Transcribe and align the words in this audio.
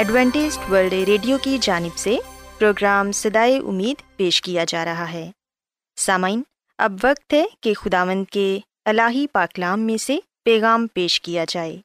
Adventist 0.00 0.58
world 0.70 0.92
radio 0.92 1.38
کی 1.42 1.58
جانب 1.60 1.96
سے 1.96 2.16
پروگرام 2.58 3.12
سدائے 3.12 3.58
امید 3.58 4.16
پیش 4.16 4.42
کیا 4.42 4.64
جا 4.68 4.84
رہا 4.84 5.12
ہے۔ 5.12 5.30
سامعین، 5.96 6.42
اب 6.78 6.92
وقت 7.02 7.32
ہے 7.32 7.44
کہ 7.60 7.74
خداوند 7.74 8.24
کے 8.32 8.58
الہی 8.84 9.26
پاکلام 9.26 9.80
میں 9.80 9.96
سے 9.96 10.18
پیغام 10.44 10.86
پیش 10.86 11.20
کیا 11.20 11.44
جائے۔ 11.48 11.80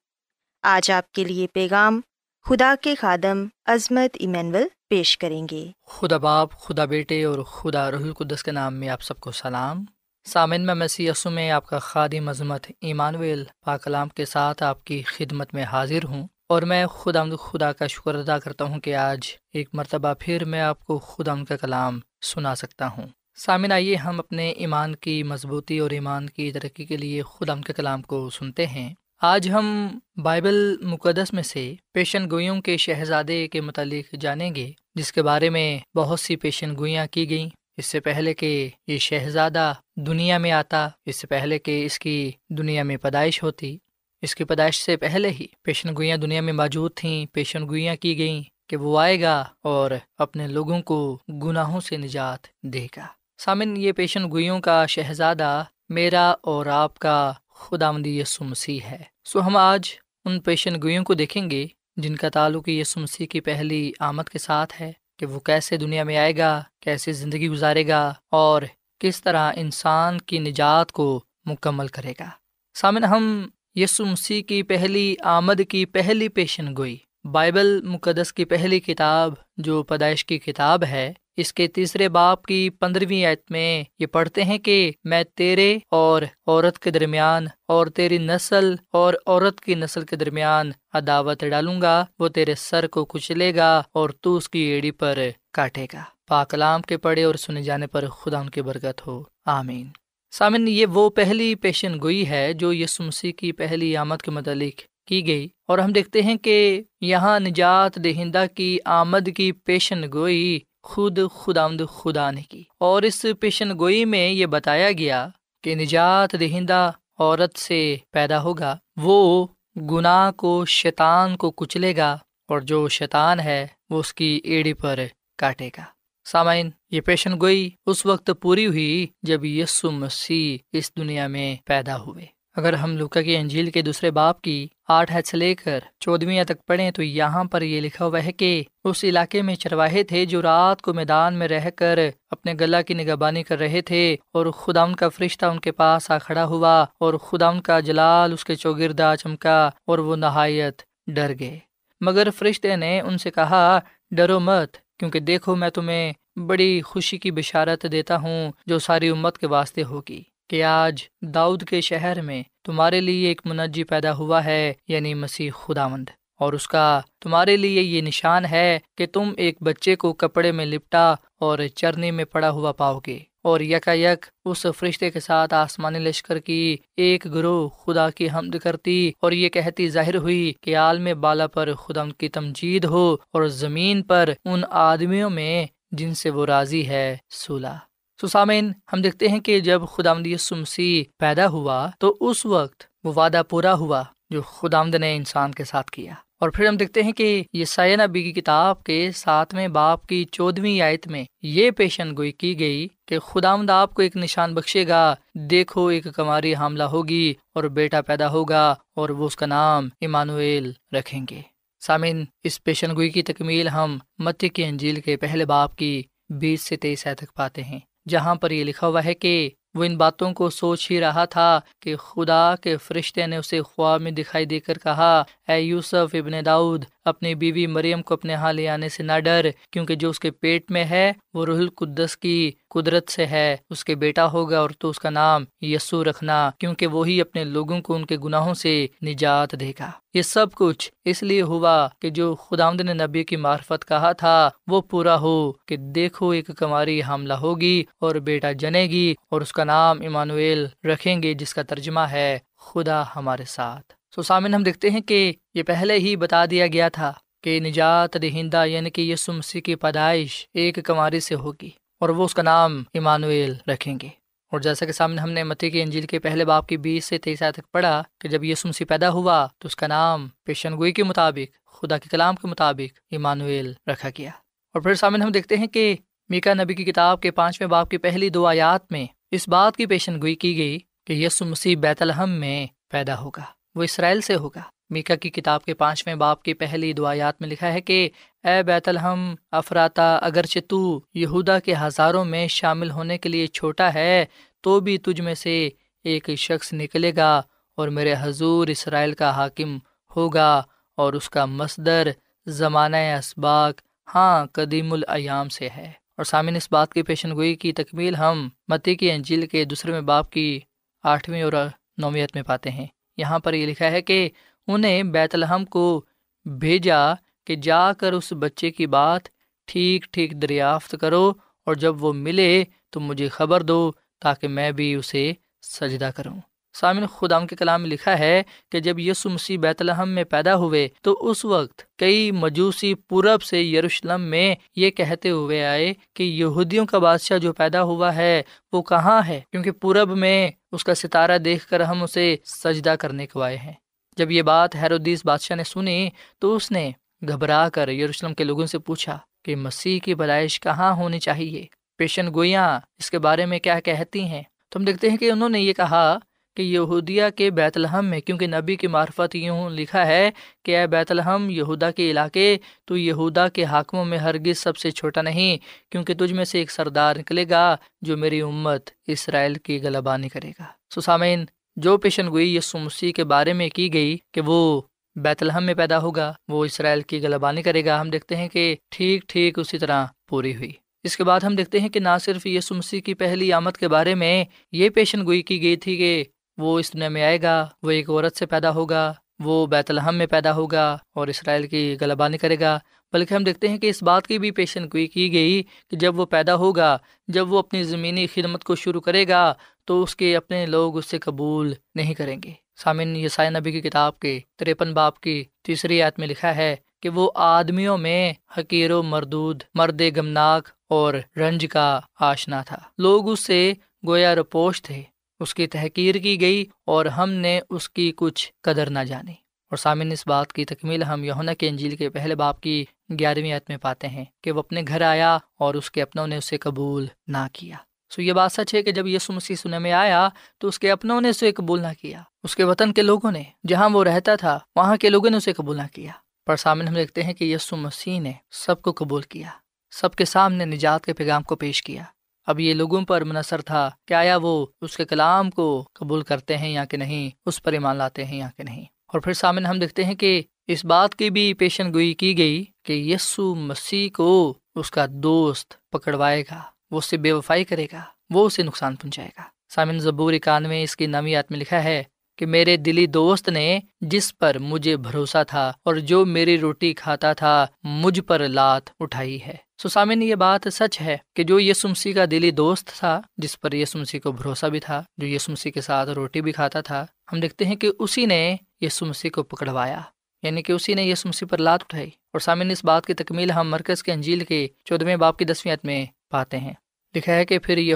آج 0.63 0.91
آپ 0.91 1.11
کے 1.11 1.23
لیے 1.23 1.47
پیغام 1.47 2.01
خدا 2.45 2.73
کے 2.81 2.95
خادم 2.95 3.45
عظمت 3.65 4.17
ایمینول 4.19 4.63
پیش 4.89 5.17
کریں 5.17 5.47
گے۔ 5.51 5.71
خدا 5.87 6.17
باپ، 6.17 6.59
خدا 6.59 6.85
بیٹے 6.85 7.23
اور 7.23 7.39
خدا 7.39 7.91
رح 7.91 7.95
القدس 7.95 8.43
کے 8.43 8.51
نام 8.51 8.73
میں 8.73 8.89
آپ 8.89 9.01
سب 9.01 9.19
کو 9.19 9.31
سلام۔ 9.31 9.85
سامن 10.25 10.65
میں 10.65 10.75
مسی 10.75 11.07
میں 11.25 11.51
آپ 11.51 11.67
کا 11.67 11.79
خادم 11.79 12.29
عظمت 12.29 12.71
ایمانویل 12.81 13.43
پاکلام 13.65 14.09
کے 14.09 14.25
ساتھ 14.25 14.63
آپ 14.63 14.85
کی 14.85 15.01
خدمت 15.01 15.53
میں 15.53 15.63
حاضر 15.63 16.03
ہوں۔ 16.03 16.27
اور 16.49 16.61
میں 16.61 16.87
خدا 16.87 17.23
خدا 17.39 17.71
کا 17.71 17.87
شکر 17.87 18.15
ادا 18.15 18.39
کرتا 18.39 18.63
ہوں 18.63 18.79
کہ 18.79 18.95
آج 18.95 19.19
ایک 19.53 19.69
مرتبہ 19.73 20.13
پھر 20.19 20.45
میں 20.45 20.61
آپ 20.61 20.85
کو 20.85 20.99
خدا 20.99 21.35
کا 21.49 21.57
کلام 21.57 21.99
سنا 22.21 22.55
سکتا 22.55 22.87
ہوں۔ 22.87 23.07
سامن 23.35 23.71
آئیے 23.71 23.95
ہم 23.95 24.19
اپنے 24.19 24.49
ایمان 24.49 24.95
کی 24.95 25.23
مضبوطی 25.23 25.79
اور 25.79 25.91
ایمان 25.91 26.29
کی 26.29 26.51
ترقی 26.51 26.85
کے 26.85 26.97
لیے 26.97 27.21
خدا 27.21 27.55
کے 27.55 27.73
کلام 27.73 28.01
کو 28.01 28.29
سنتے 28.29 28.67
ہیں۔ 28.67 28.93
آج 29.21 29.49
ہم 29.49 29.97
بائبل 30.17 30.77
مقدس 30.81 31.33
میں 31.33 31.43
سے 31.43 31.73
پیشن 31.93 32.31
گوئیوں 32.31 32.61
کے 32.61 32.77
شہزادے 32.77 33.47
کے 33.47 33.61
متعلق 33.61 34.15
جانیں 34.19 34.55
گے، 34.55 34.71
جس 34.95 35.11
کے 35.11 35.21
بارے 35.21 35.49
میں 35.49 35.97
بہت 35.97 36.19
سی 36.19 36.35
پیشن 36.35 36.75
گوئیاں 36.77 37.07
کی 37.11 37.29
گئیں۔ 37.29 37.49
اس 37.77 37.85
سے 37.85 37.99
پہلے 37.99 38.33
کہ 38.33 38.69
یہ 38.87 38.97
شہزادہ 38.97 39.73
دنیا 39.95 40.37
میں 40.37 40.51
آتا، 40.51 40.87
اس 41.05 41.15
سے 41.15 41.27
پہلے 41.27 41.59
کہ 41.59 41.85
اس 41.85 41.99
کی 41.99 42.31
دنیا 42.49 42.83
میں 42.83 42.97
پیدائش 42.97 43.43
ہوتی 43.43 43.77
اس 44.25 44.35
کی 44.35 44.43
پیدائش 44.43 44.83
سے 44.83 44.97
پہلے 44.97 45.29
ہی 45.29 45.45
پیشن 45.61 45.95
گوئیاں 45.95 46.17
دنیا 46.17 46.41
میں 46.41 46.53
موجود 46.53 46.91
تھیں۔ 46.95 47.25
پیشن 47.33 47.67
گوئیاں 47.67 47.95
کی 47.95 48.17
گئیں 48.17 48.43
کہ 48.69 48.77
وہ 48.77 48.99
آئے 48.99 49.21
گا 49.21 49.45
اور 49.61 49.91
اپنے 50.17 50.47
لوگوں 50.47 50.81
کو 50.81 51.17
گناہوں 51.29 51.81
سے 51.81 51.97
نجات 51.97 52.47
دے 52.63 52.87
گا۔ 52.97 53.07
سامن، 53.37 53.77
یہ 53.77 53.91
پیشن 53.91 54.31
گوئیوں 54.31 54.59
کا 54.59 54.85
شہزادہ 54.85 55.63
میرا 55.89 56.33
اور 56.41 56.65
آپ 56.65 56.99
کا 56.99 57.33
خدا 57.49 57.91
مدی 57.91 58.21
مسیح 58.41 58.79
ہے۔ 58.79 59.03
سو 59.25 59.45
ہم 59.45 59.57
آج 59.57 59.89
ان 60.25 60.39
پیشن 60.39 60.81
گوئیوں 60.81 61.03
کو 61.03 61.13
دیکھیں 61.13 61.49
گے 61.51 61.67
جن 61.97 62.15
کا 62.15 62.29
تعلق 62.29 62.69
یسو 62.69 62.99
مسیح 62.99 63.27
کی 63.27 63.39
پہلی 63.39 63.91
آمد 63.99 64.29
کے 64.31 64.39
ساتھ 64.39 64.81
ہے 64.81 64.91
کہ 65.19 65.25
وہ 65.25 65.39
کیسے 65.39 65.77
دنیا 65.77 66.03
میں 66.03 66.17
آئے 66.17 66.37
گا، 66.37 66.63
کیسے 66.79 67.13
زندگی 67.13 67.49
گزارے 67.49 67.87
گا 67.87 68.13
اور 68.31 68.61
کس 68.99 69.21
طرح 69.21 69.51
انسان 69.55 70.21
کی 70.21 70.39
نجات 70.39 70.91
کو 70.91 71.23
مکمل 71.45 71.87
کرے 71.87 72.13
گا۔ 72.19 72.29
سامن، 72.75 73.03
ہم 73.03 73.47
یسو 73.75 74.05
مسیح 74.05 74.41
کی 74.41 74.63
پہلی، 74.63 75.15
آمد 75.23 75.61
کی 75.69 75.85
پہلی 75.85 76.27
پیشن 76.27 76.75
گوئی۔ 76.77 76.97
بائبل 77.31 77.81
مقدس 77.81 78.33
کی 78.33 78.45
پہلی 78.45 78.79
کتاب 78.79 79.33
جو 79.57 79.83
پیدائش 79.83 80.25
کی 80.25 80.39
کتاب 80.39 80.83
ہے، 80.83 81.13
اس 81.37 81.53
کے 81.53 81.67
تیسرے 81.67 82.09
باپ 82.09 82.45
کی 82.45 82.69
پندرہویں 82.69 83.25
آیت 83.25 83.51
میں 83.51 83.83
یہ 83.99 84.05
پڑھتے 84.05 84.43
ہیں 84.43 84.57
کہ 84.57 84.91
میں 85.03 85.23
تیرے 85.35 85.77
اور 85.91 86.21
عورت 86.47 86.79
کے 86.79 86.91
درمیان 86.91 87.47
اور 87.67 87.87
تیری 87.87 88.17
نسل 88.17 88.75
اور 88.91 89.13
عورت 89.27 89.61
کی 89.61 89.75
نسل 89.75 90.05
کے 90.05 90.15
درمیان 90.15 90.71
عداوت 90.93 91.43
ڈالوں 91.49 91.81
گا، 91.81 92.05
وہ 92.19 92.27
تیرے 92.27 92.55
سر 92.57 92.87
کو 92.87 93.05
کچلے 93.05 93.55
گا 93.55 93.83
اور 93.91 94.09
تو 94.21 94.35
اس 94.35 94.49
کی 94.49 94.59
ایڑی 94.59 94.91
پر 94.91 95.19
کاٹے 95.53 95.85
گا۔ 95.93 96.03
پاکلام 96.27 96.81
کے 96.81 96.97
پڑھے 96.97 97.23
اور 97.23 97.35
سنے 97.35 97.61
جانے 97.61 97.87
پر 97.87 98.07
خدا 98.09 98.39
ان 98.39 98.49
کی 98.49 98.61
برکت 98.61 99.07
ہو۔ 99.07 99.23
آمین۔ 99.45 99.87
سامن، 100.31 100.67
یہ 100.67 100.85
وہ 100.85 101.09
پہلی 101.09 101.55
پیشن 101.55 101.99
گوئی 102.01 102.29
ہے 102.29 102.53
جو 102.53 102.73
یسو 102.73 103.03
مسیح 103.03 103.31
کی 103.31 103.51
پہلی 103.51 103.97
آمد 103.97 104.21
کے 104.21 104.31
متعلق 104.31 105.07
کی 105.07 105.27
گئی۔ 105.27 105.47
اور 105.67 105.77
ہم 105.77 105.91
دیکھتے 105.91 106.21
ہیں 106.21 106.35
کہ 106.35 106.81
یہاں 107.01 107.39
نجات 107.39 107.95
دہندہ 107.95 108.45
کی 108.55 108.77
آمد 108.85 109.29
کی 109.37 109.51
پیشن 109.51 110.01
گوئی 110.13 110.59
خود 110.83 111.19
خدا 111.35 111.67
خدا 111.93 112.31
نے 112.31 112.41
کی۔ 112.41 112.63
اور 112.79 113.03
اس 113.03 113.25
پیشن 113.39 113.79
گوئی 113.79 114.05
میں 114.05 114.29
یہ 114.29 114.45
بتایا 114.45 114.91
گیا 114.91 115.27
کہ 115.63 115.75
نجات 115.75 116.35
دہندہ 116.39 116.91
عورت 117.19 117.57
سے 117.57 117.95
پیدا 118.11 118.41
ہوگا۔ 118.41 118.77
وہ 118.97 119.47
گناہ 119.91 120.31
کو، 120.31 120.65
شیطان 120.65 121.37
کو 121.37 121.51
کچلے 121.51 121.97
گا 121.97 122.17
اور 122.47 122.59
جو 122.59 122.87
شیطان 122.87 123.39
ہے، 123.39 123.67
وہ 123.89 123.99
اس 123.99 124.13
کی 124.13 124.41
ایڑی 124.43 124.73
پر 124.73 124.99
کاٹے 125.37 125.67
گا۔ 125.67 125.94
سامعین، 126.25 126.69
یہ 126.91 127.01
پیشن 127.01 127.39
گوئی 127.41 127.69
اس 127.85 128.05
وقت 128.05 128.31
پوری 128.41 128.67
ہوئی 128.67 129.07
جب 129.23 129.45
یسو 129.45 129.91
مسیح 129.91 130.57
اس 130.71 130.97
دنیا 130.97 131.27
میں 131.27 131.55
پیدا 131.65 131.97
ہوئے۔ 131.97 132.25
اگر 132.55 132.73
ہم 132.73 132.97
لوکا 132.97 133.21
کی 133.21 133.37
انجیل 133.37 133.71
کے 133.71 133.81
دوسرے 133.81 134.11
باپ 134.11 134.41
کی 134.41 134.67
آٹھ 134.87 135.11
حد 135.13 135.21
سے 135.25 135.37
لے 135.37 135.55
کر 135.55 135.79
چودویں 135.99 136.43
تک 136.43 136.65
پڑھیں 136.67 136.91
تو 136.91 137.03
یہاں 137.03 137.43
پر 137.43 137.61
یہ 137.61 137.81
لکھا 137.81 138.05
ہوا 138.05 138.23
ہے 138.23 138.31
کہ 138.31 138.63
اس 138.83 139.03
علاقے 139.03 139.41
میں 139.41 139.55
چرواہے 139.55 140.03
تھے 140.03 140.25
جو 140.25 140.41
رات 140.41 140.81
کو 140.81 140.93
میدان 140.93 141.33
میں 141.33 141.47
رہ 141.47 141.69
کر 141.69 141.99
اپنے 142.29 142.53
گلا 142.59 142.81
کی 142.81 142.93
نگہبانی 142.93 143.43
کر 143.43 143.59
رہے 143.59 143.81
تھے 143.81 144.15
اور 144.33 144.45
خدا 144.45 144.83
ان 144.83 144.95
کا 144.95 145.09
فرشتہ 145.09 145.45
ان 145.45 145.59
کے 145.59 145.71
پاس 145.71 146.11
آ 146.11 146.17
کھڑا 146.17 146.45
ہوا 146.45 146.85
اور 146.99 147.13
خدا 147.13 147.47
ان 147.47 147.61
کا 147.61 147.79
جلال، 147.79 148.33
اس 148.33 148.45
کے 148.45 148.55
چوگردا 148.55 149.15
چمکا 149.15 149.69
اور 149.87 149.97
وہ 149.97 150.15
نہایت 150.15 150.81
ڈر 151.07 151.33
گئے۔ 151.39 151.59
مگر 152.01 152.27
فرشتے 152.37 152.75
نے 152.75 153.01
ان 153.01 153.17
سے 153.17 153.31
کہا، 153.31 153.79
ڈرو 154.11 154.39
مت۔ 154.39 154.84
کیونکہ 154.99 155.19
دیکھو 155.19 155.55
میں 155.55 155.69
تمہیں 155.69 156.13
بڑی 156.39 156.81
خوشی 156.81 157.17
کی 157.17 157.31
بشارت 157.31 157.85
دیتا 157.91 158.17
ہوں 158.17 158.51
جو 158.65 158.79
ساری 158.79 159.09
امت 159.09 159.37
کے 159.37 159.47
واسطے 159.47 159.83
ہوگی 159.83 160.23
کہ 160.49 160.63
آج 160.63 161.03
داؤد 161.21 161.63
کے 161.63 161.81
شہر 161.81 162.21
میں 162.21 162.43
تمہارے 162.63 163.01
لیے 163.01 163.27
ایک 163.27 163.41
منجی 163.45 163.83
پیدا 163.83 164.15
ہوا 164.15 164.45
ہے 164.45 164.73
یعنی 164.87 165.13
مسیح 165.13 165.51
خدا 165.51 165.87
مند 165.87 166.09
اور 166.39 166.53
اس 166.53 166.67
کا 166.67 167.01
تمہارے 167.21 167.57
لیے 167.57 167.81
یہ 167.81 168.01
نشان 168.01 168.45
ہے 168.45 168.79
کہ 168.97 169.05
تم 169.05 169.33
ایک 169.37 169.57
بچے 169.61 169.95
کو 169.95 170.13
کپڑے 170.13 170.51
میں 170.51 170.65
لپٹا 170.65 171.15
اور 171.39 171.59
چرنی 171.75 172.11
میں 172.11 172.25
پڑا 172.25 172.49
ہوا 172.49 172.71
پاؤ 172.71 172.99
گے۔ 173.07 173.19
اور 173.45 173.59
یکا 173.59 173.93
یک 173.93 174.25
اس 174.45 174.65
فرشتے 174.77 175.09
کے 175.09 175.19
ساتھ 175.19 175.53
آسمانی 175.53 175.99
لشکر 175.99 176.39
کی 176.39 176.77
ایک 176.97 177.25
گروہ 177.25 177.69
خدا 177.69 178.09
کی 178.09 178.27
حمد 178.29 178.55
کرتی 178.63 179.11
اور 179.21 179.31
یہ 179.31 179.49
کہتی 179.49 179.89
ظاہر 179.89 180.15
ہوئی 180.15 180.53
کہ 180.61 180.77
عالم 180.77 181.21
بالا 181.21 181.47
پر 181.47 181.73
خدا 181.73 182.03
کی 182.17 182.29
تمجید 182.29 182.85
ہو 182.85 183.13
اور 183.13 183.47
زمین 183.47 184.03
پر 184.03 184.29
ان 184.45 184.63
آدمیوں 184.69 185.29
میں 185.29 185.65
جن 185.91 186.13
سے 186.13 186.29
وہ 186.29 186.45
راضی 186.45 186.87
ہے 186.87 187.17
سولہ 187.29 187.77
سسامین 188.21 188.71
ہم 188.93 189.01
دیکھتے 189.01 189.27
ہیں 189.27 189.39
کہ 189.39 189.59
جب 189.59 189.81
خدا 189.93 190.13
مسیح 190.13 191.03
پیدا 191.17 191.47
ہوا 191.47 191.89
تو 191.99 192.17
اس 192.19 192.45
وقت 192.45 192.83
وہ 193.03 193.13
وعدہ 193.15 193.41
پورا 193.49 193.73
ہوا 193.73 194.03
جو 194.29 194.41
خدا 194.41 194.83
نے 194.83 195.15
انسان 195.15 195.51
کے 195.51 195.63
ساتھ 195.63 195.91
کیا۔ 195.91 196.13
اور 196.41 196.49
پھر 196.49 196.67
ہم 196.67 196.77
دیکھتے 196.77 197.03
ہیں 197.03 197.11
کہ 197.11 197.43
یہ 197.53 197.65
سائن 197.65 197.99
نبی 197.99 198.23
کی 198.23 198.31
کتاب 198.31 198.83
کے 198.83 199.09
ساتویں 199.15 199.67
باپ 199.67 200.05
کی 200.07 200.23
چودویں 200.31 200.81
آیت 200.81 201.07
میں 201.07 201.23
یہ 201.41 201.71
پیشن 201.71 202.11
گوئی 202.17 202.31
کی 202.31 202.59
گئی 202.59 202.87
کہ 203.07 203.19
خدا 203.19 203.55
آپ 203.69 203.93
کو 203.93 204.01
ایک 204.01 204.17
نشان 204.17 204.53
بخشے 204.55 204.87
گا، 204.87 205.15
دیکھو 205.49 205.85
ایک 205.87 206.07
کماری 206.15 206.53
حاملہ 206.55 206.83
ہوگی 206.83 207.33
اور 207.53 207.63
بیٹا 207.63 208.01
پیدا 208.01 208.29
ہوگا 208.31 208.75
اور 208.95 209.09
وہ 209.09 209.25
اس 209.25 209.35
کا 209.35 209.45
نام 209.45 209.89
ایمانویل 210.01 210.71
رکھیں 210.91 211.25
گے۔ 211.29 211.41
سامن 211.81 212.23
اس 212.43 212.63
پیشن 212.63 212.95
گوئی 212.95 213.09
کی 213.09 213.23
تکمیل 213.23 213.67
ہم 213.67 213.97
متی 214.17 214.49
کی 214.49 214.63
انجیل 214.63 215.01
کے 215.01 215.17
پہلے 215.17 215.45
باپ 215.45 215.75
کی 215.75 216.01
بیس 216.29 216.61
سے 216.61 216.75
تیئیس 216.75 217.07
تک 217.17 217.33
پاتے 217.35 217.63
ہیں، 217.63 217.79
جہاں 218.09 218.35
پر 218.35 218.51
یہ 218.51 218.63
لکھا 218.63 218.87
ہوا 218.87 219.03
ہے 219.05 219.13
کہ 219.13 219.49
وہ 219.75 219.83
ان 219.83 219.97
باتوں 219.97 220.33
کو 220.33 220.49
سوچ 220.49 220.91
ہی 220.91 220.99
رہا 220.99 221.25
تھا 221.25 221.59
کہ 221.79 221.95
خدا 221.95 222.55
کے 222.55 222.77
فرشتے 222.77 223.27
نے 223.27 223.37
اسے 223.37 223.61
خواب 223.61 224.01
میں 224.01 224.11
دکھائی 224.11 224.45
دے 224.45 224.59
کر 224.59 224.77
کہا، 224.77 225.23
اے 225.47 225.59
یوسف 225.61 226.15
ابن 226.15 226.33
داؤد 226.45 226.85
اپنی 227.05 227.35
بیوی 227.35 227.67
مریم 227.67 228.01
کو 228.01 228.13
اپنے 228.13 228.35
ہاں 228.35 228.53
لے 228.53 228.69
آنے 228.69 228.89
سے 228.89 229.03
نہ 229.03 229.19
ڈر، 229.19 229.49
کیونکہ 229.71 229.95
جو 229.95 230.09
اس 230.09 230.19
کے 230.19 230.31
پیٹ 230.31 230.71
میں 230.71 230.85
ہے، 230.85 231.11
وہ 231.33 231.45
روح 231.45 231.57
القدس 231.57 232.17
کی 232.17 232.51
قدرت 232.69 233.11
سے 233.11 233.25
ہے۔ 233.25 233.55
اس 233.69 233.83
کے 233.83 233.95
بیٹا 233.95 234.31
ہوگا 234.31 234.59
اور 234.59 234.69
تو 234.79 234.89
اس 234.89 234.99
کا 234.99 235.09
نام 235.09 235.45
یسو 235.61 236.03
رکھنا، 236.03 236.51
کیونکہ 236.59 236.87
وہی 236.87 237.21
اپنے 237.21 237.43
لوگوں 237.43 237.81
کو 237.81 237.95
ان 237.95 238.05
کے 238.05 238.17
گناہوں 238.17 238.53
سے 238.53 238.87
نجات 239.05 239.59
دے 239.59 239.71
گا۔ 239.79 239.91
یہ 240.13 240.21
سب 240.21 240.47
کچھ 240.55 240.91
اس 241.05 241.23
لیے 241.23 241.41
ہوا 241.41 241.87
کہ 242.01 242.09
جو 242.09 242.35
خدا 242.35 242.71
نے 242.73 242.93
نبی 242.93 243.23
کی 243.23 243.35
معرفت 243.35 243.87
کہا 243.87 244.11
تھا، 244.11 244.49
وہ 244.67 244.81
پورا 244.81 245.19
ہو 245.19 245.51
کہ 245.51 245.77
دیکھو 245.77 246.29
ایک 246.29 246.47
کماری 246.47 247.01
حاملہ 247.01 247.33
ہوگی 247.33 247.83
اور 247.99 248.15
بیٹا 248.15 248.51
جنے 248.51 248.83
گی 248.83 249.13
اور 249.31 249.41
اس 249.41 249.51
کا 249.51 249.63
نام 249.63 250.01
ایمانویل 250.01 250.65
رکھیں 250.83 251.23
گے، 251.23 251.33
جس 251.33 251.53
کا 251.53 251.61
ترجمہ 251.61 251.99
ہے 251.99 252.37
خدا 252.57 253.03
ہمارے 253.15 253.43
ساتھ۔ 253.47 253.94
سو 254.15 254.21
سامن، 254.21 254.53
ہم 254.53 254.63
دیکھتے 254.63 254.89
ہیں 254.89 255.01
کہ 255.01 255.33
یہ 255.53 255.63
پہلے 255.63 255.93
ہی 255.93 256.15
بتا 256.15 256.45
دیا 256.45 256.67
گیا 256.67 256.89
تھا 256.89 257.13
کہ 257.43 257.59
نجات 257.59 258.21
دہندہ 258.21 258.65
یعنی 258.65 258.89
کہ 258.89 259.01
یسو 259.01 259.33
مسیح 259.33 259.61
کی 259.61 259.75
پیدائش 259.75 260.47
ایک 260.53 260.79
کماری 260.83 261.19
سے 261.19 261.35
ہوگی 261.35 261.69
اور 261.99 262.09
وہ 262.09 262.25
اس 262.25 262.33
کا 262.33 262.41
نام 262.41 262.83
ایمانویل 262.93 263.53
رکھیں 263.67 263.97
گے۔ 264.01 264.07
اور 264.51 264.59
جیسا 264.59 264.85
کہ 264.85 264.91
سامنے 264.91 265.21
ہم 265.21 265.29
نے 265.31 265.43
متی 265.43 265.69
کی 265.69 265.81
انجیل 265.81 266.05
کے 266.05 266.19
پہلے 266.19 266.45
باپ 266.45 266.67
کی 266.67 266.77
بیس 266.77 267.05
سے 267.05 267.17
تیس 267.17 267.39
تک 267.39 267.71
پڑھا 267.71 268.03
کہ 268.19 268.29
جب 268.29 268.43
یسو 268.43 268.67
مسیح 268.67 268.85
پیدا 268.89 269.09
ہوا 269.09 269.47
تو 269.59 269.65
اس 269.67 269.75
کا 269.75 269.87
نام 269.87 270.27
پیشن 270.43 270.73
گوئی 270.73 270.91
کے 270.91 271.03
مطابق، 271.03 271.73
خدا 271.73 271.97
کے 271.97 272.09
کلام 272.09 272.35
کے 272.35 272.47
مطابق 272.47 272.99
ایمانویل 273.11 273.73
رکھا 273.87 274.09
گیا۔ 274.17 274.29
اور 274.73 274.81
پھر 274.81 274.93
سامنے 274.93 275.25
ہم 275.25 275.31
دیکھتے 275.31 275.57
ہیں 275.57 275.67
کہ 275.67 275.95
میکا 276.29 276.53
نبی 276.53 276.73
کی 276.73 276.83
کتاب 276.83 277.21
کے 277.21 277.31
پانچویں 277.31 277.69
باپ 277.69 277.89
کی 277.89 277.97
پہلی 277.97 278.29
دو 278.29 278.45
آیات 278.45 278.91
میں 278.91 279.05
اس 279.31 279.47
بات 279.47 279.77
کی 279.77 279.85
پیشن 279.85 280.21
گوئی 280.21 280.35
کی 280.35 280.57
گئی 280.57 280.79
کہ 281.07 281.13
یسو 281.13 281.45
مسیح 281.45 281.77
بیت 281.77 282.01
الحم 282.01 282.29
میں 282.29 282.67
پیدا 282.89 283.19
ہوگا۔ 283.19 283.54
وہ 283.75 283.83
اسرائیل 283.83 284.21
سے 284.21 284.35
ہوگا۔ 284.35 284.61
میکا 284.89 285.15
کی 285.15 285.29
کتاب 285.29 285.65
کے 285.65 285.73
پانچویں 285.73 286.15
باپ 286.15 286.43
کی 286.43 286.53
پہلی 286.53 286.93
دعایات 286.93 287.41
میں 287.41 287.49
لکھا 287.49 287.73
ہے 287.73 287.81
کہ، 287.81 288.09
اے 288.43 288.63
بیت 288.63 288.87
الحم 288.87 289.35
افراتا 289.51 290.15
اگرچہ 290.15 290.59
تو 290.67 290.99
یہودا 291.13 291.59
کے 291.59 291.73
ہزاروں 291.81 292.25
میں 292.25 292.47
شامل 292.47 292.91
ہونے 292.91 293.17
کے 293.17 293.29
لیے 293.29 293.47
چھوٹا 293.47 293.93
ہے، 293.93 294.25
تو 294.61 294.79
بھی 294.79 294.97
تجھ 294.97 295.21
میں 295.21 295.35
سے 295.35 295.69
ایک 296.03 296.29
شخص 296.37 296.73
نکلے 296.73 297.11
گا 297.15 297.41
اور 297.77 297.87
میرے 297.87 298.15
حضور 298.19 298.67
اسرائیل 298.67 299.13
کا 299.13 299.35
حاکم 299.35 299.77
ہوگا 300.15 300.63
اور 300.97 301.13
اس 301.13 301.29
کا 301.29 301.45
مصدر 301.45 302.07
زمانہ 302.45 302.97
اسباق 302.97 303.81
ہاں 304.15 304.45
قدیم 304.45 304.93
الایام 304.93 305.49
سے 305.49 305.69
ہے۔ 305.77 305.91
اور 306.17 306.25
سامن 306.25 306.55
اس 306.55 306.67
بات 306.71 306.93
کی 306.93 307.03
پیشن 307.03 307.31
گوئی 307.31 307.55
کی 307.55 307.73
تکمیل 307.73 308.15
ہم 308.15 308.49
متی 308.67 308.95
کی 308.95 309.11
انجیل 309.11 309.47
کے 309.47 309.65
دوسرے 309.65 309.91
میں 309.91 310.01
باپ 310.01 310.31
کی 310.31 310.59
آٹھویں 311.03 311.43
اور 311.43 311.53
نومیت 311.97 312.35
میں 312.35 312.43
پاتے 312.43 312.71
ہیں۔ 312.71 312.87
یہاں 313.17 313.39
پر 313.39 313.53
یہ 313.53 313.65
لکھا 313.65 313.91
ہے 313.91 314.01
کہ 314.01 314.29
انہیں 314.67 315.03
بیت 315.03 315.35
الحم 315.35 315.65
کو 315.65 316.05
بھیجا 316.45 317.13
کہ 317.45 317.55
جا 317.55 317.93
کر 317.93 318.13
اس 318.13 318.33
بچے 318.39 318.71
کی 318.71 318.87
بات 318.87 319.21
ٹھیک 319.65 320.05
ٹھیک 320.11 320.31
دریافت 320.31 320.95
کرو 321.01 321.33
اور 321.65 321.75
جب 321.75 322.03
وہ 322.03 322.13
ملے 322.13 322.63
تو 322.89 322.99
مجھے 322.99 323.27
خبر 323.27 323.61
دو 323.61 323.91
تاکہ 324.19 324.47
میں 324.47 324.71
بھی 324.71 324.95
اسے 324.95 325.33
سجدہ 325.61 326.09
کروں۔ 326.15 326.35
سامن 326.73 327.05
خدا 327.07 327.45
کے 327.45 327.55
کلام 327.55 327.81
میں 327.81 327.89
لکھا 327.89 328.19
ہے 328.19 328.43
کہ 328.71 328.79
جب 328.79 328.99
یسو 328.99 329.29
مسیح 329.29 329.57
بیت 329.59 329.81
الحم 329.81 330.09
میں 330.09 330.23
پیدا 330.23 330.55
ہوئے 330.55 330.87
تو 331.01 331.17
اس 331.21 331.45
وقت 331.45 331.97
کئی 331.97 332.31
مجوسی 332.31 332.93
پورب 332.93 333.43
سے 333.43 333.61
یروشلم 333.61 334.21
میں 334.21 334.55
یہ 334.75 334.89
کہتے 334.89 335.29
ہوئے 335.29 335.65
آئے 335.65 335.93
کہ 336.13 336.23
یہودیوں 336.23 336.85
کا 336.85 336.97
بادشاہ 336.97 337.37
جو 337.37 337.53
پیدا 337.53 337.83
ہوا 337.83 338.15
ہے 338.15 338.43
وہ 338.71 338.81
کہاں 338.81 339.21
ہے؟ 339.27 339.41
کیونکہ 339.51 339.71
پورب 339.71 340.17
میں 340.17 340.51
اس 340.75 340.83
کا 340.83 340.95
ستارہ 340.95 341.37
دیکھ 341.37 341.67
کر 341.67 341.79
ہم 341.79 342.03
اسے 342.03 342.35
سجدہ 342.45 342.95
کرنے 342.99 343.27
کو 343.27 343.41
آئے 343.41 343.57
ہیں۔ 343.57 343.73
جب 344.17 344.31
یہ 344.31 344.41
بات 344.41 344.75
ہیرودیس 344.75 345.25
بادشاہ 345.25 345.57
نے 345.57 345.63
سنی 345.63 346.09
تو 346.39 346.55
اس 346.55 346.71
نے 346.71 346.91
گھبرا 347.27 347.69
کر 347.69 347.89
یروشلم 347.89 348.33
کے 348.33 348.43
لوگوں 348.43 348.65
سے 348.65 348.79
پوچھا 348.79 349.17
کہ 349.43 349.55
مسیح 349.55 349.99
کی 349.99 350.15
بلائش 350.15 350.59
کہاں 350.59 350.93
ہونی 350.93 351.19
چاہیے؟ 351.19 351.65
پیشن 351.97 352.33
گوئیاں 352.33 352.79
اس 352.97 353.11
کے 353.11 353.19
بارے 353.19 353.45
میں 353.45 353.59
کیا 353.59 353.79
کہتی 353.79 354.23
ہیں؟ 354.23 354.43
تو 354.69 354.79
ہم 354.79 354.85
دیکھتے 354.85 355.09
ہیں 355.09 355.17
کہ 355.17 355.31
انہوں 355.31 355.49
نے 355.49 355.59
یہ 355.59 355.73
کہا 355.73 356.17
کہ 356.55 356.61
یہودیا 356.61 357.29
کے 357.29 357.49
بیت 357.51 357.77
الحم 357.77 358.05
میں، 358.05 358.19
کیونکہ 358.19 358.47
نبی 358.47 358.75
کی 358.75 358.87
معرفت 358.87 359.35
یوں 359.35 359.69
لکھا 359.69 360.07
ہے 360.07 360.29
کہ 360.63 360.77
اے 360.77 360.87
بیت 360.87 361.11
الحم 361.11 361.49
یہودا 361.49 361.91
کے 361.91 362.11
علاقے، 362.11 362.57
تو 362.85 362.97
یہودا 362.97 363.47
کے 363.47 363.63
حاکموں 363.63 364.05
میں 364.05 364.17
ہرگز 364.17 364.57
سب 364.57 364.77
سے 364.77 364.91
چھوٹا 364.91 365.21
نہیں، 365.21 365.57
کیونکہ 365.91 366.13
تجھ 366.13 366.33
میں 366.33 366.45
سے 366.45 366.59
ایک 366.59 366.71
سردار 366.71 367.15
نکلے 367.15 367.45
گا 367.49 367.75
جو 368.01 368.17
میری 368.17 368.41
امت 368.41 368.89
اسرائیل 369.07 369.53
کی 369.53 369.79
غلبانی 369.83 370.29
کرے 370.29 370.51
گا۔ 370.59 370.63
سسامین 370.95 371.45
جو 371.75 371.97
پیشن 371.97 372.27
گوئی 372.27 372.55
یسو 372.55 372.77
مسیح 372.77 373.11
کے 373.11 373.23
بارے 373.23 373.53
میں 373.53 373.69
کی 373.69 373.93
گئی 373.93 374.17
کہ 374.33 374.41
وہ 374.41 374.81
بیت 375.15 375.43
الحم 375.43 375.63
میں 375.65 375.73
پیدا 375.73 375.99
ہوگا، 375.99 376.33
وہ 376.47 376.65
اسرائیل 376.65 377.01
کی 377.01 377.19
غلبانی 377.21 377.61
کرے 377.61 377.85
گا، 377.85 378.01
ہم 378.01 378.09
دیکھتے 378.09 378.35
ہیں 378.35 378.47
کہ 378.47 378.75
ٹھیک 378.91 379.23
ٹھیک 379.27 379.59
اسی 379.59 379.77
طرح 379.77 380.05
پوری 380.27 380.55
ہوئی۔ 380.55 380.71
اس 381.03 381.17
کے 381.17 381.23
بعد 381.23 381.39
ہم 381.39 381.55
دیکھتے 381.55 381.79
ہیں 381.79 381.89
کہ 381.89 381.99
نہ 381.99 382.17
صرف 382.21 382.45
یسو 382.45 382.75
مسیح 382.75 383.01
کی 383.01 383.13
پہلی 383.13 383.53
آمد 383.53 383.77
کے 383.77 383.87
بارے 383.87 384.15
میں 384.15 384.45
یہ 384.71 384.89
پیشن 384.89 385.25
گوئی 385.25 385.41
کی 385.41 385.61
گئی 385.61 385.75
تھی 385.75 385.97
کہ 385.97 386.23
وہ 386.57 386.79
اس 386.79 386.93
دنیا 386.93 387.09
میں 387.09 387.23
آئے 387.23 387.41
گا، 387.41 387.67
وہ 387.83 387.91
ایک 387.91 388.09
عورت 388.09 388.37
سے 388.37 388.45
پیدا 388.45 388.69
ہوگا، 388.69 389.13
وہ 389.39 389.67
بیت 389.67 389.91
الحم 389.91 390.15
میں 390.15 390.25
پیدا 390.25 390.55
ہوگا 390.55 390.97
اور 391.15 391.27
اسرائیل 391.27 391.67
کی 391.67 391.97
غلبانی 392.01 392.37
کرے 392.37 392.59
گا۔ 392.59 392.79
بلکہ 393.13 393.33
ہم 393.33 393.43
دیکھتے 393.43 393.67
ہیں 393.67 393.77
کہ 393.77 393.87
اس 393.87 394.03
بات 394.03 394.27
کی 394.27 394.39
بھی 394.39 394.51
پیشن 394.51 394.85
گوئی 394.85 395.07
کی 395.07 395.33
گئی 395.33 395.63
کہ 395.89 395.97
جب 395.97 396.19
وہ 396.19 396.25
پیدا 396.25 396.55
ہوگا، 396.55 396.97
جب 397.27 397.53
وہ 397.53 397.59
اپنی 397.59 397.83
زمینی 397.83 398.27
خدمت 398.27 398.63
کو 398.63 398.75
شروع 398.75 399.01
کرے 399.01 399.27
گا، 399.27 399.53
تو 399.85 400.03
اس 400.03 400.15
کے 400.15 400.35
اپنے 400.35 400.65
لوگ 400.65 400.97
اس 400.97 401.05
سے 401.05 401.19
قبول 401.19 401.73
نہیں 401.95 402.13
کریں 402.13 402.37
گے۔ 402.43 402.51
سامن 402.75 403.15
یسائے 403.15 403.49
نبی 403.49 403.71
کی 403.71 403.81
کتاب 403.81 404.19
کے 404.19 404.39
تریپن 404.55 404.93
باپ 404.93 405.19
کی 405.19 405.43
تیسری 405.63 406.01
آیت 406.01 406.19
میں 406.19 406.27
لکھا 406.27 406.55
ہے 406.55 406.75
کہ 407.01 407.09
وہ 407.09 407.31
آدمیوں 407.35 407.97
میں 407.97 408.33
حقیر 408.57 408.91
و 408.91 409.03
مردود، 409.03 409.63
مرد 409.73 410.01
گمناک 410.17 410.69
اور 410.89 411.13
رنج 411.37 411.65
کا 411.69 411.99
آشنا 412.19 412.61
تھا۔ 412.61 412.77
لوگ 412.97 413.29
اس 413.29 413.39
سے 413.39 413.73
گویا 414.07 414.35
رپوش 414.35 414.81
تھے۔ 414.81 415.01
اس 415.39 415.53
کی 415.53 415.67
تحقیر 415.67 416.15
کی 416.15 416.41
گئی 416.41 416.65
اور 416.85 417.05
ہم 417.05 417.29
نے 417.29 417.59
اس 417.69 417.89
کی 417.89 418.13
کچھ 418.15 418.51
قدر 418.61 418.89
نہ 418.89 418.99
جانی۔ 418.99 419.33
اور 419.65 419.77
سامن 419.77 420.11
اس 420.11 420.27
بات 420.27 420.53
کی 420.53 420.65
تکمیل 420.65 421.03
ہم 421.03 421.23
یونا 421.23 421.53
کے 421.53 421.69
انجیل 421.69 421.95
کے 421.95 422.09
پہلے 422.09 422.35
باپ 422.35 422.61
کی 422.61 422.85
گیارہویں 423.19 423.53
عت 423.53 423.69
میں 423.69 423.77
پاتے 423.77 424.07
ہیں 424.07 424.25
کہ 424.43 424.51
وہ 424.51 424.59
اپنے 424.59 424.81
گھر 424.87 425.01
آیا 425.01 425.37
اور 425.59 425.73
اس 425.73 425.91
کے 425.91 426.01
اپنوں 426.01 426.27
نے 426.27 426.37
اسے 426.37 426.57
قبول 426.57 427.07
نہ 427.27 427.47
کیا۔ 427.53 427.75
سو 428.09 428.21
یہ 428.21 428.33
بات 428.33 428.51
سچ 428.51 428.75
ہے 428.75 428.83
کہ 428.83 428.91
جب 428.91 429.07
یسو 429.07 429.33
مسیح 429.33 429.55
سنے 429.55 429.79
میں 429.79 429.91
آیا 429.91 430.29
تو 430.57 430.67
اس 430.67 430.79
کے 430.79 430.91
اپنوں 430.91 431.21
نے 431.21 431.29
اسے 431.29 431.51
قبول 431.51 431.81
نہ 431.81 431.93
کیا۔ 432.01 432.21
اس 432.43 432.55
کے 432.55 432.63
وطن 432.63 432.93
کے 432.93 433.01
لوگوں 433.01 433.31
نے، 433.31 433.43
جہاں 433.67 433.89
وہ 433.89 434.03
رہتا 434.03 434.35
تھا، 434.35 434.59
وہاں 434.75 434.97
کے 434.97 435.09
لوگوں 435.09 435.29
نے 435.29 435.37
اسے 435.37 435.53
قبول 435.53 435.77
نہ 435.77 435.87
کیا۔ 435.93 436.11
پر 436.45 436.55
سامنے 436.55 436.87
ہم 436.87 436.95
دیکھتے 436.95 437.23
ہیں 437.23 437.33
کہ 437.33 437.43
یسو 437.45 437.75
مسیح 437.75 438.19
نے 438.19 438.31
سب 438.51 438.81
کو 438.81 438.91
قبول 438.91 439.21
کیا، 439.21 439.47
سب 439.91 440.15
کے 440.15 440.25
سامنے 440.25 440.65
نجات 440.65 441.05
کے 441.05 441.13
پیغام 441.13 441.43
کو 441.43 441.55
پیش 441.55 441.83
کیا۔ 441.83 442.03
اب 442.45 442.59
یہ 442.59 442.73
لوگوں 442.73 443.01
پر 443.01 443.23
منحصر 443.23 443.61
تھا 443.61 443.89
کہ 444.07 444.13
آیا 444.13 444.37
وہ 444.37 444.65
اس 444.81 444.97
کے 444.97 445.05
کلام 445.05 445.49
کو 445.49 445.89
قبول 445.93 446.21
کرتے 446.21 446.57
ہیں 446.57 446.69
یا 446.69 446.85
کہ 446.85 446.97
نہیں، 446.97 447.29
اس 447.45 447.63
پر 447.63 447.73
ایمان 447.73 447.95
لاتے 447.95 448.25
ہیں 448.25 448.37
یا 448.37 448.49
کہ 448.57 448.63
نہیں۔ 448.63 448.81
اور 448.81 449.21
پھر 449.21 449.33
سامنے 449.33 449.67
ہم 449.67 449.79
دیکھتے 449.79 450.03
ہیں 450.03 450.15
کہ 450.15 450.41
اس 450.67 450.85
بات 450.85 451.15
کی 451.15 451.29
بھی 451.29 451.53
پیشن 451.53 451.93
گوئی 451.93 452.13
کی 452.13 452.37
گئی 452.37 452.65
کہ 452.83 452.93
یسو 452.93 453.55
مسیح 453.55 454.09
کو 454.13 454.57
اس 454.75 454.91
کا 454.91 455.05
دوست 455.09 455.89
پکڑوائے 455.89 456.41
گا، 456.41 456.61
وہ 456.91 456.97
اسے 456.97 457.17
بے 457.17 457.31
وفائی 457.31 457.63
کرے 457.63 457.87
گا، 457.93 458.01
وہ 458.29 458.45
اسے 458.45 458.63
نقصان 458.63 458.95
پہنچائے 458.95 459.29
گا۔ 459.37 459.43
سامن 459.69 459.99
زبور 459.99 460.33
اکانوے 460.33 460.83
اس 460.83 460.95
کی 460.97 461.05
نویات 461.05 461.51
میں 461.51 461.59
لکھا 461.59 461.83
ہے 461.83 462.03
کہ 462.35 462.45
میرے 462.45 462.77
دلی 462.77 463.07
دوست 463.07 463.49
نے 463.49 463.79
جس 464.01 464.37
پر 464.37 464.59
مجھے 464.59 464.97
بھروسہ 464.97 465.43
تھا 465.47 465.73
اور 465.83 465.95
جو 465.95 466.25
میری 466.25 466.59
روٹی 466.59 466.93
کھاتا 466.93 467.33
تھا 467.33 467.65
مجھ 467.83 468.21
پر 468.21 468.47
لات 468.47 468.81
اٹھائی 468.99 469.41
ہے۔ 469.41 469.55
سسامن 469.83 470.21
یہ 470.21 470.35
بات 470.35 470.67
سچ 470.71 471.01
ہے 471.01 471.17
کہ 471.35 471.43
جو 471.43 471.59
یسمسی 471.59 472.13
کا 472.13 472.25
دلی 472.31 472.51
دوست 472.51 472.87
تھا، 472.87 473.21
جس 473.37 473.59
پر 473.59 473.73
یسمسی 473.73 474.19
کو 474.19 474.31
بھروسہ 474.31 474.65
بھی 474.65 474.79
تھا، 474.79 475.03
جو 475.17 475.27
یسمسی 475.27 475.71
کے 475.71 475.81
ساتھ 475.81 476.09
روٹی 476.09 476.41
بھی 476.41 476.51
کھاتا 476.51 476.81
تھا، 476.81 477.05
ہم 477.33 477.39
دیکھتے 477.39 477.65
ہیں 477.65 477.75
کہ 477.75 477.89
اسی 477.99 478.25
نے 478.25 478.55
یسمسی 478.81 479.29
کو 479.29 479.43
پکڑوایا۔ 479.43 480.01
یعنی 480.43 480.61
کہ 480.61 480.71
اسی 480.71 480.93
نے 480.93 481.03
یسمسی 481.03 481.45
پر 481.45 481.57
لات 481.57 481.79
اٹھائی۔ 481.83 482.07
اور 482.07 482.39
سامن 482.39 482.71
اس 482.71 482.85
بات 482.85 483.05
کی 483.05 483.13
تکمیل 483.13 483.51
ہم 483.51 483.69
مرکز 483.69 484.03
کے 484.03 484.11
انجیل 484.11 484.43
کے 484.43 484.67
چودہویں 484.85 485.15
باپ 485.15 485.37
کی 485.37 485.45
دسویں 485.45 485.75
میں 485.83 486.05
پاتے 486.29 486.57
ہیں۔ 486.57 486.73
لکھا 487.15 487.35
ہے 487.35 487.45
کہ 487.45 487.59
پھر 487.59 487.77
یہ 487.77 487.95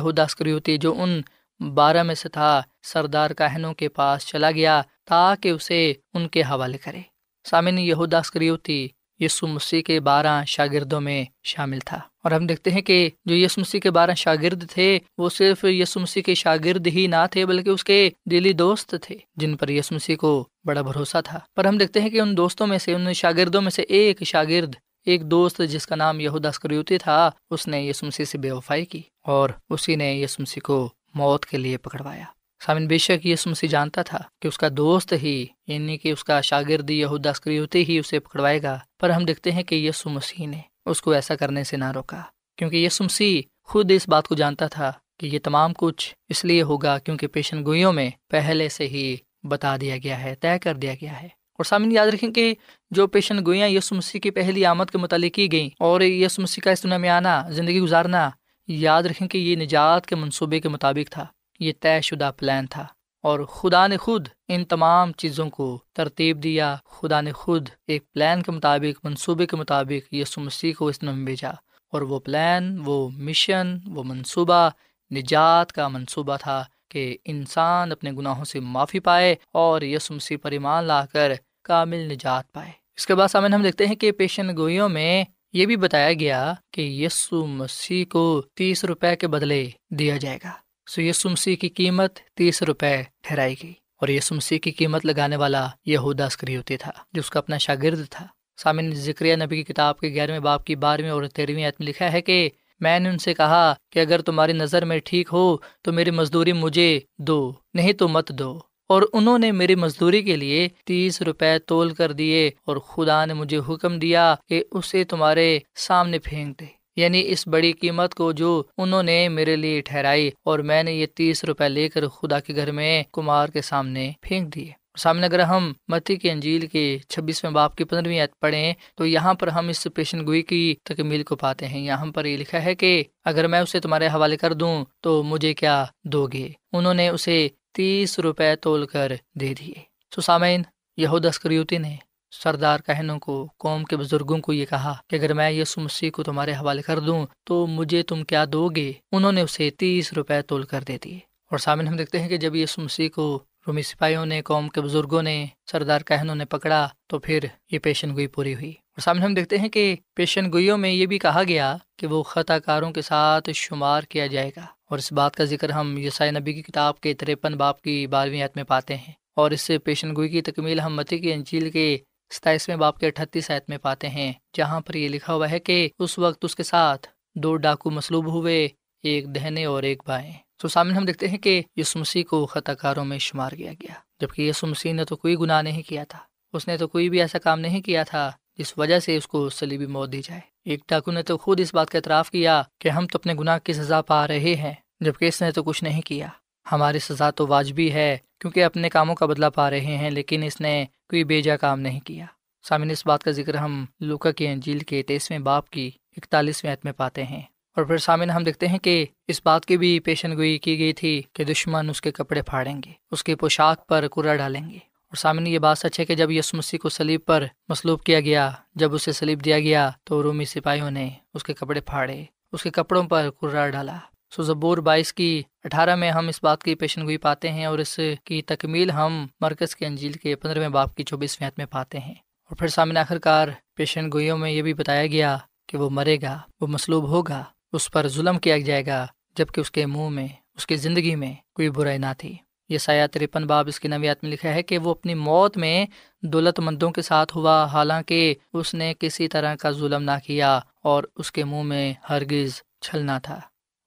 جو 0.77 1.01
ان 1.01 1.22
بارہ 1.59 2.03
میں 2.03 2.15
سے 2.15 2.29
تھا، 2.29 2.61
سردار 2.83 3.31
کاہنوں 3.31 3.73
کے 3.73 3.89
پاس 3.89 4.25
چلا 4.25 4.51
گیا 4.51 4.81
تاکہ 5.05 5.49
اسے 5.49 5.93
ان 6.13 6.27
کے 6.27 6.41
حوالے 6.41 6.77
کرے۔ 6.77 7.01
سامن 7.49 7.79
یہودا 7.79 8.19
کریوتی 8.33 8.87
یسو 9.19 9.47
مسیح 9.47 9.81
کے 9.81 9.99
بارہ 9.99 10.45
شاگردوں 10.47 11.01
میں 11.01 11.25
شامل 11.43 11.79
تھا۔ 11.79 11.97
اور 11.97 12.31
ہم 12.31 12.47
دیکھتے 12.47 12.71
ہیں 12.71 12.81
کہ 12.81 13.09
جو 13.25 13.35
یسو 13.35 13.61
مسیح 13.61 13.79
کے 13.79 13.91
بارہ 13.91 14.11
شاگرد 14.11 14.69
تھے، 14.69 14.99
وہ 15.17 15.29
صرف 15.29 15.65
یسو 15.65 15.99
مسیح 15.99 16.21
کے 16.21 16.35
شاگرد 16.35 16.87
ہی 16.87 17.07
نہ 17.07 17.25
تھے، 17.31 17.45
بلکہ 17.45 17.69
اس 17.69 17.83
کے 17.83 18.09
دلی 18.31 18.53
دوست 18.53 18.95
تھے، 19.01 19.17
جن 19.35 19.57
پر 19.57 19.69
یسو 19.69 19.95
مسیح 19.95 20.15
کو 20.15 20.47
بڑا 20.63 20.81
بھروسہ 20.81 21.17
تھا۔ 21.25 21.39
پر 21.55 21.65
ہم 21.65 21.77
دیکھتے 21.77 22.01
ہیں 22.01 22.09
کہ 22.09 22.21
ان 22.21 22.37
دوستوں 22.37 22.67
میں 22.67 22.77
سے، 22.77 22.93
ان 22.93 23.13
شاگردوں 23.13 23.61
میں 23.61 23.71
سے 23.71 23.81
ایک 23.81 24.23
شاگرد، 24.23 24.75
ایک 25.05 25.25
دوست 25.25 25.61
جس 25.69 25.87
کا 25.87 25.95
نام 25.95 26.19
یہودا 26.19 26.49
کریوتی 26.49 26.97
تھا، 26.97 27.29
اس 27.49 27.67
نے 27.67 27.81
یسو 27.81 28.05
مسیح 28.05 28.25
سے 28.25 28.37
بے 28.37 28.51
وفائی 28.51 28.85
کی 28.85 29.01
اور 29.23 29.49
اسی 29.69 29.95
نے 29.95 30.13
یسو 30.13 30.41
مسیح 30.41 30.61
کو 30.63 30.89
موت 31.13 31.45
کے 31.45 31.57
لیے 31.57 31.77
پکڑوایا۔ 31.77 32.23
سامن 32.65 32.87
بے 32.87 32.97
شک 32.97 33.25
یہ 33.25 33.35
سمسی 33.35 33.67
جانتا 33.67 34.01
تھا 34.03 34.17
کہ 34.41 34.47
اس 34.47 34.57
کا 34.57 34.67
دوست 34.77 35.13
ہی 35.23 35.45
یعنی 35.67 35.97
کہ 35.97 36.11
اس 36.11 36.23
کا 36.23 36.41
شاگرد 36.41 36.89
یہودا 36.89 37.31
ہوتے 37.47 37.83
ہی 37.83 37.99
اسے 37.99 38.19
پکڑوائے 38.19 38.63
گا، 38.63 38.79
پر 38.99 39.09
ہم 39.09 39.25
دیکھتے 39.25 39.51
ہیں 39.51 39.63
کہ 39.63 39.75
یسو 39.75 40.09
مسیح 40.09 40.47
نے 40.47 40.59
اس 40.85 41.01
کو 41.01 41.11
ایسا 41.11 41.35
کرنے 41.35 41.63
سے 41.63 41.77
نہ 41.77 41.91
روکا۔ 41.91 42.21
کیونکہ 42.57 42.77
یسو 42.77 43.03
مسیح 43.03 43.41
خود 43.63 43.91
اس 43.91 44.09
بات 44.09 44.27
کو 44.27 44.35
جانتا 44.35 44.67
تھا 44.67 44.91
کہ 45.19 45.25
یہ 45.25 45.39
تمام 45.43 45.71
کچھ 45.77 46.15
اس 46.29 46.45
لیے 46.45 46.61
ہوگا 46.61 46.97
کیونکہ 46.97 47.27
پیشن 47.27 47.65
گوئیوں 47.65 47.93
میں 47.93 48.09
پہلے 48.27 48.69
سے 48.69 48.87
ہی 48.87 49.15
بتا 49.43 49.77
دیا 49.77 49.95
گیا 50.03 50.23
ہے، 50.23 50.35
طے 50.35 50.59
کر 50.59 50.75
دیا 50.75 50.93
گیا 50.93 51.21
ہے۔ 51.21 51.27
اور 51.27 51.63
سامن 51.63 51.91
یاد 51.91 52.07
رکھیں 52.07 52.31
کہ 52.31 52.53
جو 52.91 53.07
پیشن 53.07 53.45
گوئیاں 53.45 53.67
یسو 53.67 53.95
مسیح 53.95 54.21
کی 54.21 54.31
پہلی 54.31 54.65
آمد 54.65 54.85
کے 54.91 54.97
متعلق 54.97 55.33
کی 55.33 55.51
گئیں 55.51 55.69
اور 55.79 56.01
یسو 56.01 56.41
مسیح 56.41 56.61
کا 56.61 56.71
اس 56.71 56.83
دنیا 56.83 56.97
میں 56.97 57.09
آنا، 57.09 57.49
زندگی 57.49 57.79
گزارنا 57.79 58.29
یاد 58.71 59.03
رکھیں 59.03 59.27
کہ 59.27 59.38
یہ 59.38 59.55
نجات 59.55 60.05
کے 60.05 60.15
منصوبے 60.15 60.59
کے 60.59 60.69
مطابق 60.69 61.11
تھا، 61.11 61.25
یہ 61.59 61.73
طے 61.79 62.01
شدہ 62.01 62.31
پلان 62.38 62.67
تھا 62.67 62.85
اور 63.23 63.39
خدا 63.39 63.88
نے 63.88 63.97
خود 63.97 64.27
ان 64.47 64.65
تمام 64.65 65.11
چیزوں 65.11 65.49
کو 65.49 65.79
ترتیب 65.93 66.43
دیا۔ 66.43 66.75
خدا 66.85 67.21
نے 67.21 67.31
خود 67.31 67.69
ایک 67.88 68.13
پلان 68.13 68.41
کے 68.41 68.51
مطابق، 68.51 69.05
منصوبے 69.05 69.45
کے 69.45 69.55
مطابق 69.55 70.13
یسو 70.13 70.41
مسیح 70.41 70.73
کو 70.77 70.88
اس 70.88 71.03
میں 71.03 71.13
بھیجا 71.13 71.51
اور 71.93 72.01
وہ 72.01 72.19
پلان، 72.19 72.77
وہ 72.85 73.09
مشن، 73.09 73.77
وہ 73.85 74.03
منصوبہ 74.03 74.69
نجات 75.15 75.71
کا 75.71 75.88
منصوبہ 75.88 76.38
تھا 76.38 76.63
کہ 76.89 77.17
انسان 77.25 77.91
اپنے 77.91 78.11
گناہوں 78.11 78.45
سے 78.45 78.59
معافی 78.59 78.99
پائے 78.99 79.35
اور 79.51 79.81
یسو 79.81 80.13
مسیح 80.13 80.38
پر 80.41 80.51
ایمان 80.51 80.83
لا 80.83 81.05
کر 81.05 81.31
کامل 81.63 81.97
نجات 81.97 82.51
پائے۔ 82.51 82.71
اس 82.97 83.07
کے 83.07 83.15
بعد 83.15 83.27
سامنے 83.27 83.55
ہم 83.55 83.63
دیکھتے 83.63 83.85
ہیں 83.85 83.95
کہ 83.95 84.11
پیشن 84.11 84.57
گوئیوں 84.57 84.89
میں 84.89 85.23
یہ 85.53 85.65
بھی 85.65 85.75
بتایا 85.75 86.13
گیا 86.13 86.53
کہ 86.73 86.81
یسو 86.81 87.45
مسیح 87.45 88.05
کو 88.09 88.43
تیس 88.55 88.83
روپے 88.83 89.15
کے 89.15 89.27
بدلے 89.27 89.69
دیا 89.89 90.17
جائے 90.17 90.37
گا۔ 90.43 90.51
سو 90.89 91.01
یسو 91.01 91.29
مسیح 91.29 91.55
کی 91.55 91.69
قیمت 91.69 92.19
تیس 92.35 92.63
روپے 92.63 92.95
ٹھہرائی 93.23 93.55
گئی 93.63 93.73
اور 94.01 94.07
یسو 94.07 94.35
مسیح 94.35 94.59
کی 94.59 94.71
قیمت 94.71 95.05
لگانے 95.05 95.35
والا 95.35 95.67
یہ 95.85 95.97
ہوتی 95.97 96.77
تھا، 96.77 96.91
جو 97.13 97.19
اس 97.19 97.29
کا 97.29 97.39
اپنا 97.39 97.57
شاگرد 97.57 98.07
تھا۔ 98.09 98.25
سامن 98.57 98.91
ذکر 98.93 99.25
نبی 99.37 99.55
کی 99.57 99.73
کتاب 99.73 99.99
کے 99.99 100.07
گیارہویں 100.07 100.39
باپ 100.39 100.65
کی 100.65 100.75
بارہویں 100.75 101.09
اور 101.09 101.23
تیرہویں 101.27 101.63
میں 101.63 101.85
لکھا 101.85 102.11
ہے 102.11 102.21
کہ 102.21 102.49
میں 102.79 102.99
نے 102.99 103.09
ان 103.09 103.17
سے 103.17 103.33
کہا 103.33 103.73
کہ 103.91 103.99
اگر 103.99 104.21
تمہاری 104.21 104.53
نظر 104.53 104.85
میں 104.85 104.99
ٹھیک 105.05 105.29
ہو 105.33 105.57
تو 105.81 105.91
میری 105.91 106.11
مزدوری 106.11 106.53
مجھے 106.53 106.99
دو، 107.17 107.53
نہیں 107.73 107.93
تو 107.93 108.07
مت 108.07 108.29
دو۔ 108.29 108.59
اور 108.89 109.01
انہوں 109.13 109.39
نے 109.39 109.51
میری 109.51 109.75
مزدوری 109.75 110.22
کے 110.22 110.36
لیے 110.36 110.67
تیس 110.86 111.22
روپے 111.22 111.60
تول 111.60 111.93
کر 111.93 112.12
دیے 112.12 112.51
اور 112.65 112.77
خدا 112.77 113.25
نے 113.25 113.34
مجھے 113.34 113.60
حکم 113.69 114.00
دیا 114.00 114.36
کہ 114.50 114.63
اسے 114.72 115.03
تمہارے 115.03 115.60
سامنے 115.75 116.19
پھینک 116.19 116.60
دے۔ 116.60 116.65
یعنی 116.96 117.24
اس 117.27 117.48
بڑی 117.48 117.72
قیمت 117.72 118.13
کو 118.13 118.31
جو 118.31 118.63
انہوں 118.77 119.03
نے 119.03 119.29
میرے 119.29 119.55
لیے 119.55 119.81
ٹھہرائی 119.81 120.31
اور 120.46 120.60
میں 120.60 120.84
نے 120.84 120.93
یہ 120.93 121.05
تیس 121.15 121.43
روپے 121.43 121.69
لے 121.69 121.89
کر 121.89 122.08
خدا 122.08 122.39
کے 122.39 122.55
گھر 122.55 122.72
میں 122.72 123.03
کمار 123.13 123.48
کے 123.48 123.62
سامنے 123.62 124.12
پھینک 124.22 124.55
دیے۔ 124.55 124.72
سامنے 124.98 125.27
اگر 125.27 125.39
ہم 125.39 125.74
متی 125.88 126.15
کے 126.15 126.31
انجیل 126.31 126.67
کے 126.67 126.98
چھبیسویں 127.10 127.51
باپ 127.51 127.75
کی 127.75 127.84
پندرہویں 127.84 128.22
عید 128.22 128.29
پڑھیں 128.41 128.74
تو 128.96 129.05
یہاں 129.05 129.34
پر 129.34 129.48
ہم 129.48 129.67
اس 129.67 129.88
پیشن 129.96 130.25
گوئی 130.25 130.41
کی 130.41 130.75
تکمیل 130.84 131.24
کو 131.24 131.36
پاتے 131.36 131.67
ہیں۔ 131.67 131.79
یہاں 131.79 132.05
پر 132.05 132.25
یہ 132.25 132.38
لکھا 132.38 132.63
ہے 132.63 132.75
کہ 132.75 133.03
اگر 133.25 133.48
میں 133.48 133.60
اسے 133.60 133.79
تمہارے 133.79 134.08
حوالے 134.08 134.38
کر 134.38 134.53
دوں 134.53 134.86
تو 135.01 135.24
مجھے 135.24 135.53
کیا 135.53 135.86
دو 136.03 136.27
گے؟ 136.27 136.50
انہوں 136.74 136.93
نے 136.93 137.10
اسے 137.10 137.48
تیس 137.79 138.19
روپے 138.19 138.55
تول 138.55 138.86
کر 138.86 139.12
دے 139.36 139.53
دیے۔ 139.53 139.74
سسامین، 140.15 140.62
یہود 140.98 141.25
اسکریوتی 141.25 141.77
نے 141.77 141.95
سردار 142.31 142.79
کہنوں 142.79 143.19
کو، 143.19 143.48
قوم 143.57 143.83
کے 143.83 143.98
بزرگوں 143.98 144.38
کو 144.38 144.53
یہ 144.53 144.65
کہا 144.65 144.95
کہ 145.09 145.15
اگر 145.15 145.33
میں 145.33 145.51
یسو 145.51 145.81
مسیح 145.81 146.12
کو 146.12 146.24
تمہارے 146.24 146.51
حوالے 146.51 146.81
کر 146.81 147.00
دوں 147.00 147.25
تو 147.43 147.67
مجھے 147.67 148.03
تم 148.03 148.24
کیا 148.24 148.45
دو 148.51 148.69
گے؟ 148.69 148.91
انہوں 149.12 149.31
نے 149.31 149.41
اسے 149.41 149.69
تیس 149.69 150.13
روپے 150.13 150.41
تول 150.41 150.63
کر 150.63 150.81
دے 150.81 150.98
دیے۔ 151.03 151.15
اور 151.51 151.57
سامن 151.57 151.88
ہم 151.88 151.95
دیکھتے 151.95 152.19
ہیں 152.19 152.29
کہ 152.29 152.38
جب 152.38 152.55
یسو 152.55 152.81
مسیح 152.81 153.09
کو 153.09 153.43
رومی 153.67 153.81
سپاہیوں 153.81 154.25
نے، 154.25 154.41
قوم 154.41 154.69
کے 154.69 154.81
بزرگوں 154.81 155.21
نے 155.21 155.45
سردار 155.71 156.01
کہنوں 156.01 156.36
نے 156.36 156.45
پکڑا 156.45 156.89
تو 157.07 157.19
پھر 157.19 157.39
یہ 157.71 157.79
پیشن 157.79 158.13
گوئی 158.13 158.27
پوری 158.27 158.55
ہوئی۔ 158.55 158.69
اور 158.69 159.01
سامنے 159.01 159.25
ہم 159.25 159.33
دیکھتے 159.33 159.57
ہیں 159.57 159.69
کہ 159.69 159.95
پیشن 160.15 160.51
گوئیوں 160.51 160.77
میں 160.77 160.89
یہ 160.89 161.05
بھی 161.05 161.19
کہا 161.19 161.43
گیا 161.48 161.77
کہ 161.98 162.07
وہ 162.07 162.24
خطا 162.24 162.59
کاروں 162.59 162.91
کے 162.91 163.01
ساتھ 163.01 163.50
شمار 163.55 164.01
کیا 164.01 164.27
جائے 164.27 164.51
گا۔ 164.57 164.65
اور 164.89 164.98
اس 164.98 165.12
بات 165.12 165.36
کا 165.36 165.43
ذکر 165.43 165.69
ہم 165.69 165.98
یسائی 165.98 166.31
نبی 166.31 166.53
کی 166.53 166.62
کتاب 166.62 167.00
کے 167.00 167.13
تریپن 167.13 167.55
باپ 167.55 167.81
کی 167.81 168.08
بارہویں 168.08 168.41
عید 168.41 168.50
میں 168.55 168.63
پاتے 168.63 168.96
ہیں 168.96 169.13
اور 169.36 169.51
اس 169.51 169.62
سے 169.62 169.77
پیشن 169.77 170.15
گوئی 170.15 170.29
کی 170.29 170.41
تکمیل 170.41 170.79
ہم 170.79 170.96
متی 170.96 171.17
کی 171.17 171.34
انجیل 171.34 171.72
کے 171.72 171.98
ستائیسویں 172.34 172.77
باپ 172.77 173.00
کے 173.00 173.08
اٹھتیس 173.08 173.51
عید 173.51 173.62
میں 173.67 173.77
پاتے 173.77 174.10
ہیں، 174.10 174.34
جہاں 174.58 174.81
پر 174.81 174.93
یہ 174.93 175.10
لکھا 175.10 175.34
ہوا 175.34 175.50
ہے 175.50 175.60
کہ 175.60 175.89
اس 176.00 176.19
وقت 176.19 176.46
اس 176.46 176.55
کے 176.55 176.63
ساتھ 176.63 177.08
دو 177.36 177.55
ڈاکو 177.55 177.91
مصلوب 177.91 178.25
ہوئے، 178.25 178.67
ایک 179.03 179.36
دہنے 179.36 179.65
اور 179.65 179.84
ایک 179.84 180.03
بائیں۔ 180.08 180.34
تو 180.58 180.67
سامنے 180.67 180.93
ہم 180.93 181.05
دیکھتے 181.05 181.27
ہیں 181.27 181.38
کہ 181.38 181.62
یس 181.75 181.96
مسیح 181.96 182.24
کو 182.29 182.46
خطا 182.46 182.74
کاروں 182.74 183.05
میں 183.05 183.17
شمار 183.17 183.51
کیا 183.51 183.72
گیا، 183.72 183.93
جبکہ 184.22 184.41
یسو 184.41 184.67
مسیح 184.67 184.93
نے 184.93 185.05
تو 185.05 185.15
کوئی 185.15 185.36
گناہ 185.36 185.62
نہیں 185.62 185.81
کیا 185.81 186.03
تھا۔ 186.03 186.19
اس 186.53 186.67
نے 186.67 186.77
تو 186.77 186.88
کوئی 186.88 187.10
بھی 187.10 187.22
ایسا 187.22 187.39
کام 187.39 187.60
نہیں 187.60 187.81
کیا 187.81 188.03
تھا 188.03 188.31
جس 188.58 188.77
وجہ 188.77 189.00
سے 189.00 189.17
اس 189.17 189.27
کو 189.27 189.50
سلیبی 189.50 189.86
موت 189.86 190.12
دی 190.12 190.22
جائے۔ 190.22 190.41
ایک 190.69 190.79
ڈاکو 190.88 191.11
نے 191.11 191.23
تو 191.23 191.38
خود 191.38 191.59
اس 191.59 191.73
بات 191.73 191.89
کا 191.89 191.97
اعتراف 191.97 192.31
کیا 192.31 192.63
کہ 192.79 192.89
ہم 192.89 193.07
تو 193.07 193.17
اپنے 193.17 193.33
گناہ 193.33 193.59
کی 193.59 193.73
سزا 193.73 194.01
پا 194.01 194.27
رہے 194.27 194.55
ہیں، 194.55 194.73
جبکہ 194.99 195.25
اس 195.25 195.41
نے 195.41 195.51
تو 195.51 195.63
کچھ 195.63 195.83
نہیں 195.83 196.01
کیا۔ 196.01 196.27
ہماری 196.71 196.99
سزا 196.99 197.32
تو 197.32 197.47
واجبی 197.47 197.93
ہے، 197.93 198.17
کیونکہ 198.39 198.63
اپنے 198.63 198.89
کاموں 198.89 199.15
کا 199.15 199.25
بدلہ 199.25 199.45
پا 199.55 199.69
رہے 199.69 199.79
ہیں، 199.79 200.12
لیکن 200.12 200.43
اس 200.43 200.62
نے 200.62 200.86
کوئی 201.10 201.23
بیجا 201.23 201.58
کام 201.58 201.79
نہیں 201.79 201.99
کیا۔ 201.99 202.25
سامن 202.63 202.89
اس 202.89 203.05
بات 203.05 203.23
کا 203.23 203.32
ذکر 203.32 203.55
ہم 203.55 203.86
لوکا 203.99 204.32
کے 204.32 204.51
انجیل 204.51 204.79
کے 204.79 205.03
تیسویں 205.03 205.39
باپ 205.39 205.69
کی 205.69 205.91
اکتالیسویں 206.17 206.73
عت 206.73 206.86
میں 206.86 206.93
پاتے 206.93 207.23
ہیں۔ 207.23 207.41
اور 207.75 207.84
پھر 207.84 207.97
سامن 207.97 208.29
ہم 208.29 208.43
دیکھتے 208.43 208.67
ہیں 208.67 208.79
کہ 208.79 209.05
اس 209.27 209.41
بات 209.45 209.65
کی 209.65 209.77
بھی 209.77 209.99
پیشن 209.99 210.34
گوئی 210.34 210.58
کی 210.58 210.79
گئی 210.79 210.93
تھی 210.93 211.21
کہ 211.34 211.43
دشمن 211.43 211.89
اس 211.89 212.01
کے 212.01 212.12
کپڑے 212.12 212.41
پھاڑیں 212.41 212.82
گے، 212.86 212.91
اس 213.12 213.23
کے 213.23 213.36
پوشاک 213.36 213.88
پر 213.88 214.08
کورا 214.08 214.36
ڈالیں 214.36 214.69
گے۔ 214.69 214.88
اور 215.10 215.17
سامن 215.17 215.48
یہ 215.48 215.60
بات 215.60 215.78
سچ 215.78 216.00
ہے 216.00 216.06
کہ 216.06 216.15
جب 216.15 216.32
یس 216.32 216.54
مسیح 216.54 216.80
کو 216.80 216.89
سلیب 216.89 217.22
پر 217.26 217.43
مسلوب 217.69 218.04
کیا 218.04 218.19
گیا، 218.19 218.52
جب 218.76 218.93
اسے 218.93 219.12
سلیب 219.12 219.45
دیا 219.45 219.60
گیا 219.60 219.91
تو 220.04 220.24
رومی 220.24 220.45
سپاہیوں 220.45 220.91
نے 220.91 221.10
اس 221.34 221.43
کے 221.43 221.54
کپڑے 221.54 221.82
پھاڑے، 221.82 222.24
اس 222.52 222.63
کے 222.63 222.69
کپڑوں 222.69 223.04
پر 223.04 223.30
کرا 223.41 223.69
ڈالا۔ 223.69 223.98
سو 224.36 224.43
زبور 224.43 224.78
بائیس 224.78 225.13
کی 225.13 225.43
اٹھارہ 225.63 225.95
میں 225.95 226.12
ہم 226.12 226.28
اس 226.28 226.39
بات 226.43 226.63
کی 226.63 226.76
پیشن 226.76 227.02
گوئی 227.02 227.17
پاتے 227.17 227.52
ہیں 227.52 227.65
اور 227.65 227.80
اس 227.80 228.00
کی 228.24 228.41
تکمیل 228.41 228.91
ہم 228.91 229.28
مرکز 229.41 229.76
کے 229.76 229.86
انجیل 229.86 230.12
کے 230.12 230.36
پندرہویں 230.36 230.69
باپ 230.69 230.95
کی 230.95 231.04
چوبیسویں 231.04 231.50
میں 231.58 231.65
پاتے 231.65 232.00
ہیں۔ 232.00 232.13
اور 232.50 232.56
پھر 232.56 232.67
سامنے 232.67 233.00
آخر 233.00 233.19
کار 233.19 233.48
پیشن 233.76 234.12
گوئیوں 234.13 234.38
میں 234.38 234.52
یہ 234.52 234.62
بھی 234.62 234.74
بتایا 234.74 235.08
گیا 235.08 235.38
کہ 235.67 235.78
وہ 235.78 235.89
مرے 235.89 236.17
گا، 236.22 236.38
وہ 236.62 236.67
مصلوب 236.67 237.08
ہوگا، 237.08 237.43
اس 237.74 237.91
پر 237.91 238.08
ظلم 238.08 238.39
کیا 238.39 238.58
جائے 238.58 238.86
گا 238.86 239.08
جبکہ 239.36 239.62
اس 239.62 239.72
کے 239.72 239.86
منہ 239.86 240.10
میں، 240.10 240.28
اس 240.56 240.67
کی 240.67 240.76
زندگی 240.76 241.15
میں 241.15 241.34
کوئی 241.54 241.69
برائی 241.69 241.98
نہ 241.98 242.13
تھی۔ 242.17 242.38
یہ 242.69 242.77
سایہ 242.77 243.08
ترپن 243.08 243.47
باب 243.47 243.67
اس 243.67 243.79
کی 243.79 243.88
نویات 243.88 244.23
میں 244.23 244.32
لکھا 244.32 244.53
ہے 244.53 244.63
کہ 244.63 244.77
وہ 244.77 244.91
اپنی 244.91 245.13
موت 245.13 245.58
میں 245.58 245.86
دولت 246.21 246.60
مندوں 246.60 246.91
کے 246.91 247.01
ساتھ 247.01 247.38
ہوا، 247.38 247.65
حالانکہ 247.65 248.36
اس 248.53 248.73
نے 248.73 248.93
کسی 248.99 249.27
طرح 249.27 249.55
کا 249.55 249.71
ظلم 249.71 250.03
نہ 250.03 250.12
کیا 250.25 250.60
اور 250.84 251.03
اس 251.15 251.32
کے 251.32 251.43
منہ 251.43 251.63
میں 251.63 251.93
ہرگز 252.10 252.62
چھلنا 252.82 253.19
تھا۔ 253.19 253.36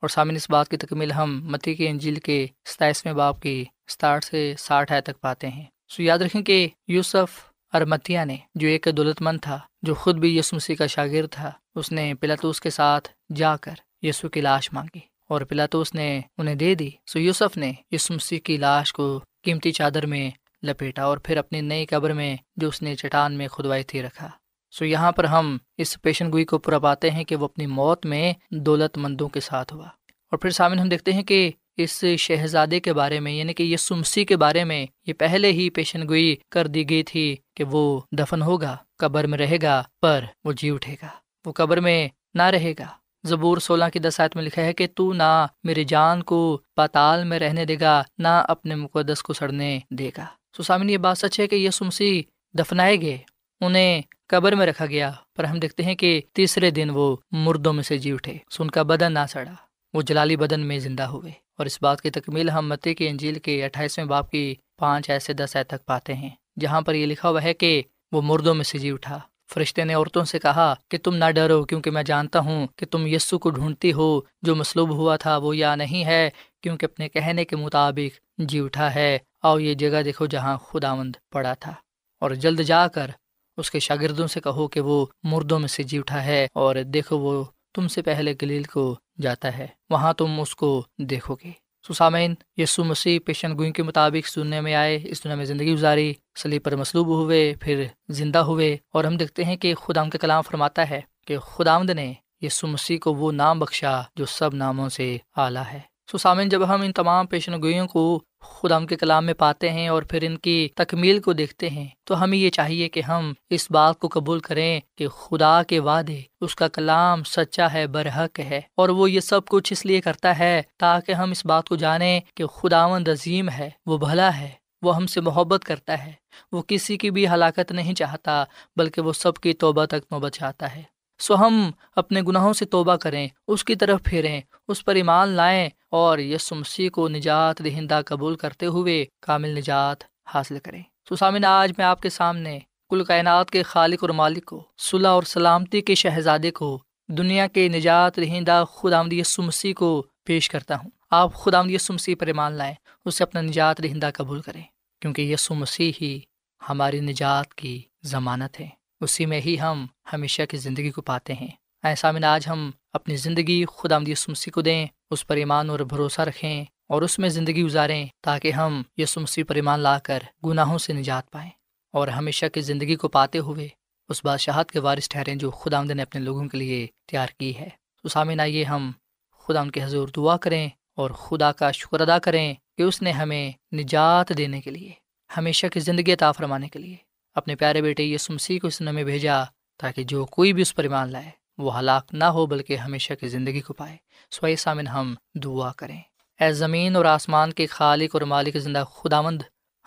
اور 0.00 0.08
سامن 0.08 0.36
اس 0.36 0.50
بات 0.50 0.68
کی 0.68 0.76
تکمیل 0.76 1.12
ہم 1.12 1.50
متی 1.50 1.74
کے 1.74 1.88
انجیل 1.88 2.14
کے 2.14 2.46
ستائیسویں 2.64 3.14
باپ 3.14 3.40
کی 3.40 3.64
ستاٹھ 3.88 4.24
سے 4.24 4.54
ساٹھ 4.58 4.92
آئے 4.92 5.00
تک 5.00 5.20
پاتے 5.20 5.48
ہیں۔ 5.48 5.64
سو 5.88 6.02
یاد 6.02 6.18
رکھیں 6.18 6.42
کہ 6.42 6.68
یوسف 6.88 7.52
ارمتیا 7.72 8.24
نے 8.24 8.36
جو 8.54 8.68
ایک 8.68 8.88
دولت 8.96 9.22
مند 9.22 9.38
تھا، 9.42 9.58
جو 9.82 9.94
خود 9.94 10.16
بھی 10.16 10.38
یسو 10.38 10.56
مسیح 10.56 10.74
کا 10.74 10.86
شاگرد 10.86 11.30
تھا، 11.30 11.50
اس 11.74 11.92
نے 11.92 12.14
پلاتوس 12.14 12.60
کے 12.60 12.70
ساتھ 12.70 13.08
جا 13.36 13.56
کر 13.56 13.74
یسو 14.02 14.28
کی 14.28 14.40
لاش 14.40 14.72
مانگی۔ 14.72 15.11
اور 15.32 15.40
پلاتوس 15.40 15.94
نے 15.94 16.20
انہیں 16.38 16.54
دے 16.54 16.74
دی۔ 16.74 16.90
سو 17.06 17.18
یوسف 17.18 17.56
نے 17.56 17.72
یسو 17.90 18.14
مسیح 18.14 18.38
کی 18.38 18.56
لاش 18.56 18.92
کو 18.92 19.20
قیمتی 19.44 19.72
چادر 19.72 20.06
میں 20.06 20.30
لپیٹا 20.62 21.02
اور 21.02 21.18
پھر 21.18 21.36
اپنی 21.36 21.60
نئی 21.60 21.86
قبر 21.86 22.12
میں 22.12 22.36
جو 22.56 22.68
اس 22.68 22.82
نے 22.82 22.94
چٹان 22.94 23.32
میں 23.32 23.48
کھدوائی 23.48 23.82
تھی 23.82 24.02
رکھا۔ 24.02 24.30
سو 24.70 24.84
یہاں 24.84 25.12
پر 25.12 25.24
ہم 25.24 25.58
اس 25.76 26.02
پیشن 26.02 26.32
گوئی 26.32 26.44
کو 26.44 26.58
پورا 26.58 26.78
پاتے 26.78 27.10
ہیں 27.10 27.24
کہ 27.24 27.36
وہ 27.36 27.44
اپنی 27.44 27.66
موت 27.66 28.06
میں 28.06 28.32
دولت 28.50 28.98
مندوں 28.98 29.28
کے 29.28 29.40
ساتھ 29.40 29.74
ہوا۔ 29.74 29.86
اور 30.30 30.38
پھر 30.38 30.50
سامنے 30.50 30.80
ہم 30.82 30.88
دیکھتے 30.88 31.12
ہیں 31.12 31.22
کہ 31.22 31.50
اس 31.76 32.04
شہزادے 32.18 32.80
کے 32.80 32.92
بارے 32.92 33.20
میں 33.20 33.32
یعنی 33.32 33.54
کہ 33.54 33.62
یہ 33.62 33.76
سمسی 33.76 34.24
کے 34.24 34.36
بارے 34.36 34.64
میں، 34.64 34.86
یہ 35.06 35.12
پہلے 35.12 35.52
ہی 35.52 35.70
پیشن 35.70 36.08
گوئی 36.08 36.36
کر 36.50 36.66
دی 36.66 36.90
گئی 36.90 37.02
تھی 37.02 37.36
کہ 37.56 37.64
وہ 37.64 38.00
دفن 38.12 38.42
ہوگا، 38.42 38.76
قبر 38.98 39.26
میں 39.26 39.38
رہے 39.38 39.58
گا، 39.62 39.82
پر 40.02 40.24
وہ 40.44 40.52
جی 40.52 40.70
اٹھے 40.70 40.96
گا۔ 41.02 41.08
وہ 41.46 41.52
قبر 41.52 41.80
میں 41.80 42.08
نہ 42.34 42.42
رہے 42.42 42.72
گا۔ 42.78 43.01
زبور 43.24 43.58
سولہ 43.58 43.84
کی 43.92 43.98
دسات 43.98 44.36
میں 44.36 44.44
لکھا 44.44 44.62
ہے 44.62 44.72
کہ 44.72 44.86
تو 44.94 45.12
نہ 45.12 45.46
میری 45.64 45.84
جان 45.84 46.22
کو 46.22 46.60
پاتال 46.74 47.24
میں 47.24 47.38
رہنے 47.38 47.64
دے 47.64 47.76
گا، 47.80 48.02
نہ 48.18 48.42
اپنے 48.48 48.74
مقدس 48.74 49.22
کو 49.22 49.32
سڑنے 49.32 49.78
دے 49.90 50.10
گا۔ 50.18 50.24
سسامن 50.58 50.90
یہ 50.90 50.96
بات 50.96 51.18
سچ 51.18 51.40
ہے 51.40 51.46
کہ 51.46 51.56
یہ 51.56 51.70
سمسی 51.70 52.22
دفنائے 52.58 53.00
گئے، 53.00 53.18
انہیں 53.60 54.02
قبر 54.26 54.52
میں 54.52 54.66
رکھا 54.66 54.86
گیا۔ 54.86 55.12
پر 55.36 55.44
ہم 55.44 55.58
دیکھتے 55.58 55.82
ہیں 55.82 55.94
کہ 55.94 56.20
تیسرے 56.32 56.70
دن 56.70 56.90
وہ 56.90 57.16
مردوں 57.30 57.72
میں 57.72 57.82
سے 57.82 57.98
جی 57.98 58.12
اٹھے، 58.12 58.38
سو 58.50 58.62
ان 58.62 58.70
کا 58.70 58.82
بدن 58.82 59.12
نہ 59.14 59.26
سڑا، 59.28 59.52
وہ 59.94 60.02
جلالی 60.02 60.36
بدن 60.36 60.60
میں 60.60 60.78
زندہ 60.78 61.02
ہوئے۔ 61.02 61.32
اور 61.58 61.66
اس 61.66 61.82
بات 61.82 62.02
کی 62.02 62.10
تکمیل 62.10 62.50
ہم 62.50 62.68
متی 62.68 62.94
کے 62.94 63.08
انجیل 63.08 63.38
کے 63.38 63.64
اٹھائیسویں 63.64 64.06
باپ 64.06 64.30
کی 64.30 64.54
پانچ 64.78 65.10
ایسے 65.10 65.32
دس 65.32 65.56
ایت 65.56 65.66
تک 65.66 65.86
پاتے 65.86 66.14
ہیں، 66.14 66.30
جہاں 66.60 66.80
پر 66.80 66.94
یہ 66.94 67.06
لکھا 67.06 67.28
ہوا 67.28 67.42
ہے 67.42 67.54
کہ 67.54 67.82
وہ 68.12 68.22
مردوں 68.22 68.54
میں 68.54 68.64
سے 68.64 68.78
جی 68.78 68.90
اٹھا۔ 68.90 69.18
فرشتے 69.54 69.84
نے 69.84 69.94
عورتوں 69.94 70.24
سے 70.24 70.38
کہا 70.38 70.74
کہ 70.88 70.98
تم 70.98 71.14
نہ 71.14 71.30
ڈرو 71.30 71.64
کیونکہ 71.64 71.90
میں 71.90 72.02
جانتا 72.02 72.38
ہوں 72.38 72.66
کہ 72.76 72.86
تم 72.86 73.06
یسو 73.06 73.38
کو 73.38 73.50
ڈھونڈتی 73.50 73.92
ہو، 73.92 74.20
جو 74.42 74.56
مصلوب 74.56 74.90
ہوا 74.90 75.16
تھا 75.16 75.36
وہ 75.36 75.56
یا 75.56 75.74
نہیں 75.74 76.04
ہے، 76.04 76.30
کیونکہ 76.60 76.86
اپنے 76.86 77.08
کہنے 77.08 77.44
کے 77.44 77.56
مطابق 77.56 78.20
جی 78.38 78.60
اٹھا 78.60 78.94
ہے۔ 78.94 79.18
آؤ 79.42 79.58
یہ 79.58 79.74
جگہ 79.74 80.02
دیکھو 80.02 80.26
جہاں 80.26 80.58
خدا 80.58 80.94
مند 80.94 81.16
پڑا 81.32 81.54
تھا۔ 81.54 81.72
اور 82.20 82.30
جلد 82.30 82.60
جا 82.60 82.88
کر 82.88 83.10
اس 83.56 83.70
کے 83.70 83.78
شاگردوں 83.78 84.26
سے 84.26 84.40
کہو 84.40 84.68
کہ 84.68 84.80
وہ 84.80 85.06
مردوں 85.22 85.58
میں 85.58 85.68
سے 85.68 85.82
جی 85.82 85.98
اٹھا 85.98 86.24
ہے 86.24 86.48
اور 86.54 86.76
دیکھو 86.76 87.18
وہ 87.18 87.44
تم 87.74 87.88
سے 87.88 88.02
پہلے 88.02 88.34
گلیل 88.42 88.62
کو 88.62 88.96
جاتا 89.20 89.58
ہے۔ 89.58 89.66
وہاں 89.90 90.12
تم 90.12 90.40
اس 90.40 90.56
کو 90.56 90.84
دیکھو 90.98 91.34
گے۔ 91.34 91.61
سسامین 91.88 92.34
یسو 92.56 92.84
مسیح 92.84 93.18
پیشن 93.24 93.58
گوئی 93.58 93.72
کے 93.72 93.82
مطابق 93.82 94.26
سننے 94.26 94.60
میں 94.60 94.74
آئے، 94.74 94.98
اس 95.04 95.24
دنیا 95.24 95.36
میں 95.36 95.44
زندگی 95.44 95.72
گزاری 95.72 96.12
سلی 96.36 96.58
پر 96.58 96.76
مصلوب 96.76 97.06
ہوئے، 97.06 97.54
پھر 97.60 97.84
زندہ 98.08 98.38
ہوئے، 98.38 98.76
اور 98.92 99.04
ہم 99.04 99.16
دیکھتے 99.16 99.44
ہیں 99.44 99.56
کہ 99.56 99.74
خدا 99.74 100.08
کے 100.08 100.18
کلام 100.18 100.42
فرماتا 100.42 100.90
ہے 100.90 101.00
کہ 101.26 101.38
خدامد 101.38 101.90
نے 101.90 102.12
یسو 102.40 102.66
مسیح 102.66 102.98
کو 102.98 103.14
وہ 103.14 103.32
نام 103.32 103.58
بخشا 103.58 104.02
جو 104.16 104.24
سب 104.26 104.54
ناموں 104.54 104.88
سے 104.88 105.16
اعلیٰ 105.36 105.64
ہے۔ 105.72 105.80
سسامین، 106.12 106.48
جب 106.48 106.74
ہم 106.74 106.80
ان 106.80 106.92
تمام 106.92 107.26
پیشن 107.26 107.62
گوئیوں 107.62 107.86
کو 107.86 108.22
خدا 108.42 108.78
کے 108.80 108.96
کلام 108.96 109.26
میں 109.26 109.34
پاتے 109.34 109.70
ہیں 109.70 109.88
اور 109.88 110.02
پھر 110.02 110.22
ان 110.22 110.36
کی 110.36 110.68
تکمیل 110.74 111.20
کو 111.20 111.32
دیکھتے 111.32 111.70
ہیں، 111.70 111.86
تو 112.04 112.22
ہمیں 112.22 112.38
یہ 112.38 112.50
چاہیے 112.50 112.88
کہ 112.88 113.02
ہم 113.02 113.32
اس 113.50 113.70
بات 113.70 113.98
کو 113.98 114.08
قبول 114.08 114.40
کریں 114.40 114.80
کہ 114.96 115.08
خدا 115.08 115.62
کے 115.62 115.80
وعدے، 115.80 116.20
اس 116.40 116.54
کا 116.54 116.68
کلام 116.68 117.22
سچا 117.24 117.72
ہے، 117.72 117.86
برحق 117.86 118.40
ہے، 118.40 118.60
اور 118.76 118.88
وہ 118.88 119.10
یہ 119.10 119.20
سب 119.20 119.46
کچھ 119.46 119.72
اس 119.72 119.86
لیے 119.86 120.00
کرتا 120.00 120.38
ہے 120.38 120.62
تاکہ 120.78 121.12
ہم 121.12 121.30
اس 121.30 121.44
بات 121.46 121.68
کو 121.68 121.76
جانیں 121.76 122.20
کہ 122.34 122.46
خداوند 122.46 123.08
عظیم 123.08 123.48
ہے، 123.48 123.70
وہ 123.86 123.98
بھلا 123.98 124.36
ہے، 124.38 124.50
وہ 124.82 124.96
ہم 124.96 125.06
سے 125.06 125.20
محبت 125.20 125.64
کرتا 125.64 126.04
ہے، 126.06 126.12
وہ 126.52 126.62
کسی 126.66 126.96
کی 126.96 127.10
بھی 127.10 127.28
ہلاکت 127.28 127.72
نہیں 127.72 127.94
چاہتا، 127.94 128.44
بلکہ 128.76 129.02
وہ 129.02 129.12
سب 129.12 129.34
کی 129.34 129.52
توبہ 129.52 129.84
تک 129.84 130.10
محبت 130.10 130.32
چاہتا 130.32 130.74
ہے۔ 130.76 130.82
سو 131.20 131.34
ہم 131.34 131.70
اپنے 131.96 132.22
گناہوں 132.22 132.52
سے 132.52 132.64
توبہ 132.64 132.96
کریں، 132.96 133.28
اس 133.46 133.64
کی 133.64 133.74
طرف 133.74 134.02
پھیریں، 134.04 134.40
اس 134.68 134.84
پر 134.84 134.94
ایمان 134.94 135.28
لائیں 135.28 135.68
اور 135.92 136.18
یس 136.18 136.52
مسیح 136.52 136.90
کو 136.90 137.08
نجات 137.08 137.64
دہندہ 137.64 138.00
قبول 138.06 138.36
کرتے 138.36 138.66
ہوئے 138.66 139.04
کامل 139.22 139.58
نجات 139.58 140.04
حاصل 140.26 140.58
کریں۔ 140.58 140.82
سو 141.08 141.16
سامن 141.16 141.44
آج 141.44 141.72
میں 141.78 141.86
آپ 141.86 142.02
کے 142.02 142.10
سامنے 142.10 142.58
کل 142.90 143.04
کائنات 143.04 143.50
کے 143.50 143.62
خالق 143.62 143.98
اور 144.00 144.10
مالک 144.10 144.44
کو 144.44 144.64
صلاح 144.78 145.10
اور 145.10 145.22
سلامتی 145.22 145.80
کے 145.80 145.94
شہزادے 145.94 146.50
کو، 146.50 146.82
دنیا 147.08 147.46
کے 147.46 147.68
نجات 147.68 148.16
دہندہ 148.16 148.64
خود 148.68 148.92
آمد 148.92 149.12
یسو 149.12 149.42
مسیح 149.42 149.74
کو 149.74 150.06
پیش 150.24 150.50
کرتا 150.50 150.76
ہوں۔ 150.76 150.90
آپ 151.10 151.34
خود 151.34 151.54
آمد 151.54 151.70
یسو 151.70 151.92
مسیح 151.92 152.14
پر 152.18 152.26
ایمان 152.26 152.52
لائیں 152.52 152.74
اسے 153.04 153.24
اپنا 153.24 153.40
نجات 153.40 153.82
دہندہ 153.82 154.10
قبول 154.14 154.40
کریں، 154.40 154.62
کیونکہ 155.00 155.22
یسو 155.22 155.54
مسیح 155.54 155.92
ہی 156.00 156.20
ہماری 156.68 157.00
نجات 157.00 157.54
کی 157.54 157.82
ضمانت 158.02 158.60
ہے۔ 158.60 158.68
اسی 159.00 159.26
میں 159.26 159.40
ہی 159.40 159.60
ہم 159.60 159.86
ہمیشہ 160.12 160.42
کی 160.50 160.56
زندگی 160.56 160.90
کو 160.90 161.02
پاتے 161.02 161.32
ہیں۔ 161.32 161.48
ایسا 161.82 162.10
میں 162.10 162.28
آج 162.28 162.48
ہم 162.48 162.70
اپنی 162.92 163.16
زندگی 163.16 163.64
خدا 163.76 163.96
آمدی 163.96 164.14
سمسی 164.14 164.50
کو 164.50 164.62
دیں۔ 164.62 164.86
اس 165.12 165.26
پر 165.26 165.36
ایمان 165.36 165.70
اور 165.70 165.80
بھروسہ 165.80 166.20
رکھیں 166.20 166.64
اور 166.88 167.02
اس 167.02 167.18
میں 167.18 167.28
زندگی 167.28 167.62
گزاریں 167.62 168.06
تاکہ 168.20 168.52
ہم 168.52 168.82
یہ 168.96 169.04
سمسی 169.04 169.42
پر 169.42 169.54
ایمان 169.54 169.80
لا 169.80 169.98
کر 169.98 170.18
گناہوں 170.44 170.78
سے 170.78 170.92
نجات 170.92 171.30
پائیں 171.30 171.50
اور 171.92 172.08
ہمیشہ 172.08 172.46
کی 172.46 172.60
زندگی 172.60 172.96
کو 172.96 173.08
پاتے 173.08 173.38
ہوئے 173.38 173.68
اس 174.08 174.24
بادشاہت 174.24 174.70
کے 174.70 174.80
وارث 174.80 175.08
ٹھہریں 175.08 175.34
جو 175.34 175.50
خدا 175.50 175.78
آمد 175.78 175.90
نے 175.90 176.02
اپنے 176.02 176.20
لوگوں 176.20 176.48
کے 176.48 176.58
لیے 176.58 176.86
تیار 177.08 177.26
کی 177.38 177.56
ہے۔ 177.56 177.68
تو 178.02 178.08
سامن 178.08 178.40
آئیے 178.40 178.64
ہم 178.64 178.90
خدا 179.38 179.60
ان 179.60 179.70
کے 179.70 179.84
حضور 179.84 180.08
دعا 180.08 180.36
کریں 180.36 180.68
اور 180.96 181.10
خدا 181.10 181.52
کا 181.52 181.70
شکر 181.70 182.00
ادا 182.00 182.18
کریں 182.18 182.54
کہ 182.76 182.82
اس 182.82 183.02
نے 183.02 183.12
ہمیں 183.12 183.52
نجات 183.74 184.32
دینے 184.36 184.60
کے 184.60 184.70
لیے، 184.70 184.90
ہمیشہ 185.36 185.66
کی 185.66 185.80
زندگی 185.80 186.12
عطا 186.12 186.32
فرمانے 186.32 186.68
کے 186.68 186.78
لیے 186.78 186.96
اپنے 187.34 187.56
پیارے 187.56 187.82
بیٹے 187.82 188.02
یہ 188.02 188.18
سمسی 188.18 188.58
کو 188.58 188.66
اس 188.66 188.80
نے 188.80 188.92
میں 188.92 189.04
بھیجا 189.04 189.44
تاکہ 189.78 190.02
جو 190.02 190.24
کوئی 190.24 190.52
بھی 190.52 190.62
اس 190.62 190.74
پر 190.74 190.82
ایمان 190.82 191.08
لائے۔ 191.08 191.41
وہ 191.58 191.78
ہلاک 191.78 192.06
نہ 192.12 192.24
ہو 192.24 192.46
بلکہ 192.46 192.76
ہمیشہ 192.76 193.14
کی 193.20 193.28
زندگی 193.28 193.60
کو 193.60 193.72
پائے۔ 193.72 193.96
سوئی 194.30 194.56
سامن، 194.56 194.86
ہم 194.86 195.14
دعا 195.34 195.72
کریں۔ 195.72 196.00
اے 196.40 196.52
زمین 196.52 196.96
اور 196.96 197.04
آسمان 197.04 197.52
کے 197.52 197.66
خالق 197.66 198.10
اور 198.12 198.22
مالک 198.22 198.56
زندہ 198.56 198.84
خدا 198.92 199.20
مند 199.20 199.42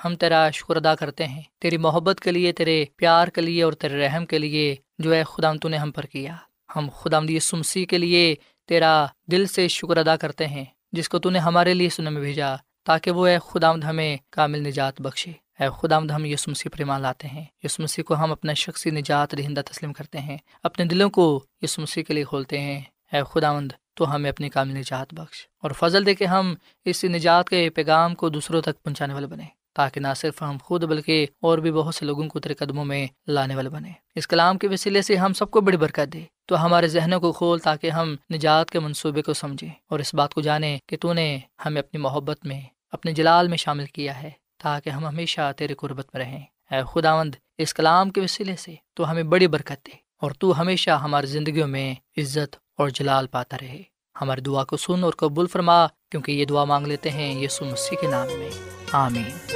ہم 0.06 0.16
تیرا 0.16 0.50
شکر 0.50 0.76
ادا 0.76 0.96
کرتے 0.96 1.28
ہیں۔ 1.28 1.42
تیری 1.60 1.78
محبت 1.78 2.20
کے 2.20 2.32
لیے، 2.32 2.52
تیرے 2.52 2.86
پیار 2.96 3.28
کے 3.28 3.42
لیے 3.42 3.64
اور 3.64 3.74
تیرے 3.74 4.08
رحم 4.08 4.26
کے 4.26 4.40
لیے 4.40 4.76
جو 4.98 5.16
ہے 5.16 5.24
خدا 5.24 5.54
تو 5.62 5.70
نے 5.70 5.78
ہم 5.78 5.92
پر 5.92 6.06
کیا۔ 6.06 6.36
ہم 6.76 6.90
خدا 6.96 7.20
مدی 7.20 7.40
سمسی 7.40 7.86
کے 7.86 7.98
لیے 7.98 8.36
تیرا 8.68 9.06
دل 9.32 9.46
سے 9.46 9.68
شکر 9.68 9.98
ادا 9.98 10.16
کرتے 10.16 10.48
ہیں، 10.48 10.66
جس 10.92 11.10
کو 11.10 11.20
تو 11.20 11.30
نے 11.30 11.40
ہمارے 11.40 11.74
لیے 11.74 11.90
سننے 11.90 12.10
میں 12.10 12.22
بھیجا، 12.22 12.56
تاکہ 12.86 13.12
وہ 13.12 13.28
اے 13.28 13.38
خدا 13.52 13.72
ہمیں 13.72 14.18
کامل 14.30 14.68
نجات 14.68 15.02
بخشے۔ 15.02 15.32
اے 15.60 15.68
خدا 15.82 15.96
آمد 15.96 16.12
ہم 16.12 16.26
یس 16.26 16.48
مسیح 16.48 16.70
پر 16.74 16.80
ایمان 16.80 17.02
لاتے 17.02 17.28
ہیں۔ 17.28 17.46
یس 17.64 17.80
مسیح 17.80 18.04
کو 18.04 18.16
ہم 18.16 18.32
اپنا 18.32 18.54
شخصی 18.54 18.90
نجات 18.90 19.36
رہندہ 19.36 19.62
تسلیم 19.66 19.94
کرتے 19.94 20.20
ہیں۔ 20.20 20.38
اپنے 20.64 20.86
دلوں 20.86 21.10
کو 21.10 21.44
یس 21.62 21.80
مسیح 21.80 22.04
کے 22.04 22.14
لیے 22.14 22.24
کھولتے 22.24 22.62
ہیں۔ 22.62 22.82
اے 23.14 23.22
خدا 23.34 23.50
آمد 23.50 23.72
تو 23.94 24.16
ہمیں 24.16 24.30
اپنی 24.30 24.50
کامل 24.50 24.78
نجات 24.78 25.14
بخش 25.14 25.48
اور 25.62 25.72
فضل 25.72 26.06
دے 26.06 26.16
کے 26.16 26.26
ہم 26.26 26.56
اس 26.86 27.04
نجات 27.04 27.50
کے 27.50 27.70
پیغام 27.70 28.16
کو 28.16 28.30
دوسروں 28.30 28.62
تک 28.62 28.84
پہنچانے 28.84 29.14
والے 29.14 29.28
بنے 29.28 29.44
تاکہ 29.74 30.00
نہ 30.00 30.08
صرف 30.16 30.42
ہم 30.42 30.58
خود 30.64 30.84
بلکہ 30.84 31.28
اور 31.42 31.58
بھی 31.58 31.72
بہت 31.72 31.96
سے 31.96 32.06
لوگوں 32.06 32.28
کو 32.28 32.40
تیرے 32.40 32.54
قدموں 32.54 32.86
میں 32.86 33.08
لانے 33.28 33.56
والے 33.56 33.70
بنے 33.70 33.92
اس 34.16 34.28
کلام 34.28 34.58
کے 34.58 34.68
وسیلے 34.68 35.02
سے 35.02 35.16
ہم 35.16 35.34
سب 35.34 35.52
کو 35.52 35.62
بڑی 35.62 35.78
برکت 35.78 36.14
دے۔ 36.14 36.22
تو 36.46 36.66
ہمارے 36.66 36.88
ذہنوں 36.88 37.20
کو 37.20 37.32
کھول 37.32 37.60
تاکہ 37.60 37.90
ہم 37.90 38.16
نجات 38.34 38.72
کے 38.72 38.80
منصوبے 38.80 39.22
کو 39.22 39.34
سمجھیں 39.34 39.70
اور 39.90 40.00
اس 40.00 40.14
بات 40.14 40.34
کو 40.34 40.42
جانیں 40.42 40.78
کہ 40.88 40.98
تو 40.98 41.14
نے 41.14 41.40
ہمیں 41.66 41.82
اپنی 41.82 42.00
محبت 42.02 42.46
میں، 42.46 42.62
اپنے 42.92 43.12
جلال 43.12 43.48
میں 43.48 43.58
شامل 43.58 43.86
کیا 43.86 44.24
ہے۔ 44.24 44.32
تاکہ 44.58 44.90
ہم 44.90 45.06
ہمیشہ 45.06 45.52
تیرے 45.58 45.74
قربت 45.74 46.08
میں 46.14 46.26
رہیں۔ 46.26 46.46
اے 46.72 46.78
خداوند، 46.94 47.36
اس 47.58 47.74
کلام 47.74 48.10
کے 48.10 48.22
وسیلے 48.22 48.56
سے 48.56 48.76
تو 48.94 49.12
ہمیں 49.12 49.24
بڑی 49.24 49.48
برکت 49.48 49.88
دے 49.88 49.96
اور 50.22 50.32
تو 50.32 50.62
ہمیشہ 50.62 50.92
ہماری 50.92 51.28
زندگیوں 51.28 51.68
میں 51.68 51.96
عزت 52.18 52.56
اور 52.78 52.90
جلال 52.90 53.28
پاتا 53.28 53.58
رہے۔ 53.62 53.84
ہماری 54.22 54.42
دعا 54.42 54.64
کو 54.64 54.78
سن 54.78 55.04
اور 55.04 55.14
قبول 55.14 55.48
فرما، 55.48 55.88
کیونکہ 56.12 56.32
یہ 56.32 56.46
دعا 56.46 56.64
مانگ 56.64 56.88
لیتے 56.88 57.10
ہیں 57.10 57.44
یسو 57.44 57.66
مسیح 57.66 57.98
کے 58.02 58.08
نام 58.08 58.28
میں۔ 58.40 58.50
آمین۔ 58.92 59.56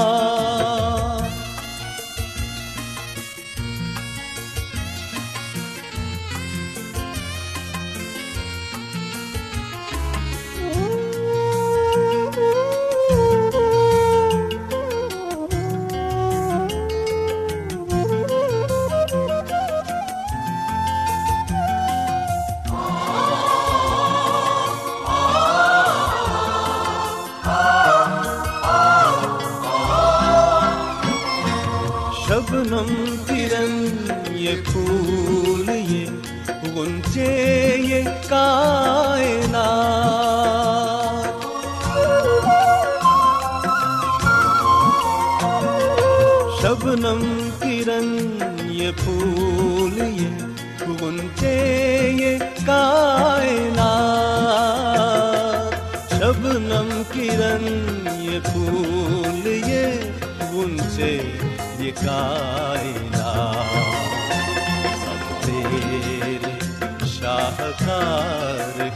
شاہکار 67.79 68.89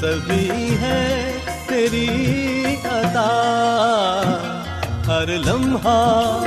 سبھی 0.00 0.76
ہے 0.80 1.38
تیری 1.66 2.76
عطا۔ 2.84 3.28
ہر 5.06 5.26
لمحہ 5.26 6.42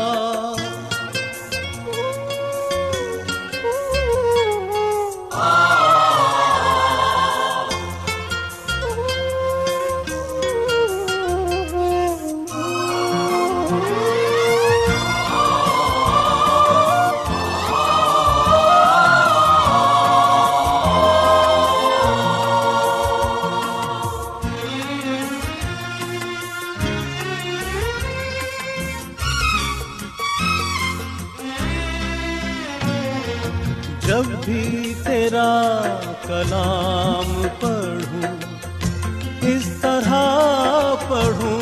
جب 34.22 34.34
بھی 34.46 34.94
تیرا 35.04 35.52
کلام 36.26 37.30
پڑھوں 37.60 38.34
اس 39.52 39.70
طرح 39.82 40.12
پڑھوں 41.08 41.61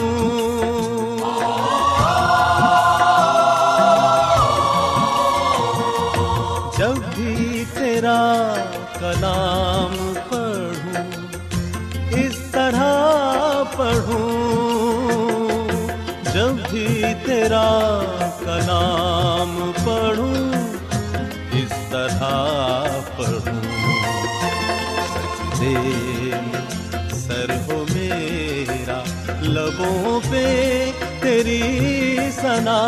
سنا 32.49 32.79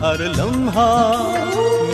ہر 0.00 0.18
لمحہ 0.18 1.16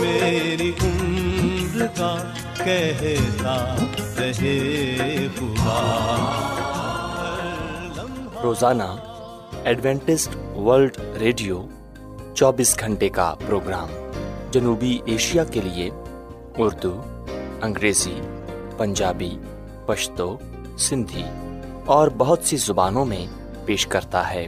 میری 0.01 0.71
عمر 0.81 1.85
کا 1.97 2.15
کہتا 2.63 3.75
رہے 4.19 5.27
خدا 5.35 5.79
روزانہ 8.43 8.83
ایڈوینٹسٹ 9.63 10.35
ورلڈ 10.57 10.97
ریڈیو 11.19 11.61
چوبیس 12.33 12.79
گھنٹے 12.79 13.09
کا 13.09 13.33
پروگرام 13.47 13.89
جنوبی 14.51 14.99
ایشیا 15.05 15.43
کے 15.43 15.61
لیے 15.61 15.89
اردو، 16.57 17.01
انگریزی، 17.61 18.19
پنجابی، 18.77 19.31
پشتو، 19.85 20.37
سندھی 20.77 21.23
اور 21.85 22.07
بہت 22.17 22.39
سی 22.43 22.57
زبانوں 22.57 23.05
میں 23.05 23.25
پیش 23.65 23.87
کرتا 23.87 24.33
ہے۔ 24.33 24.47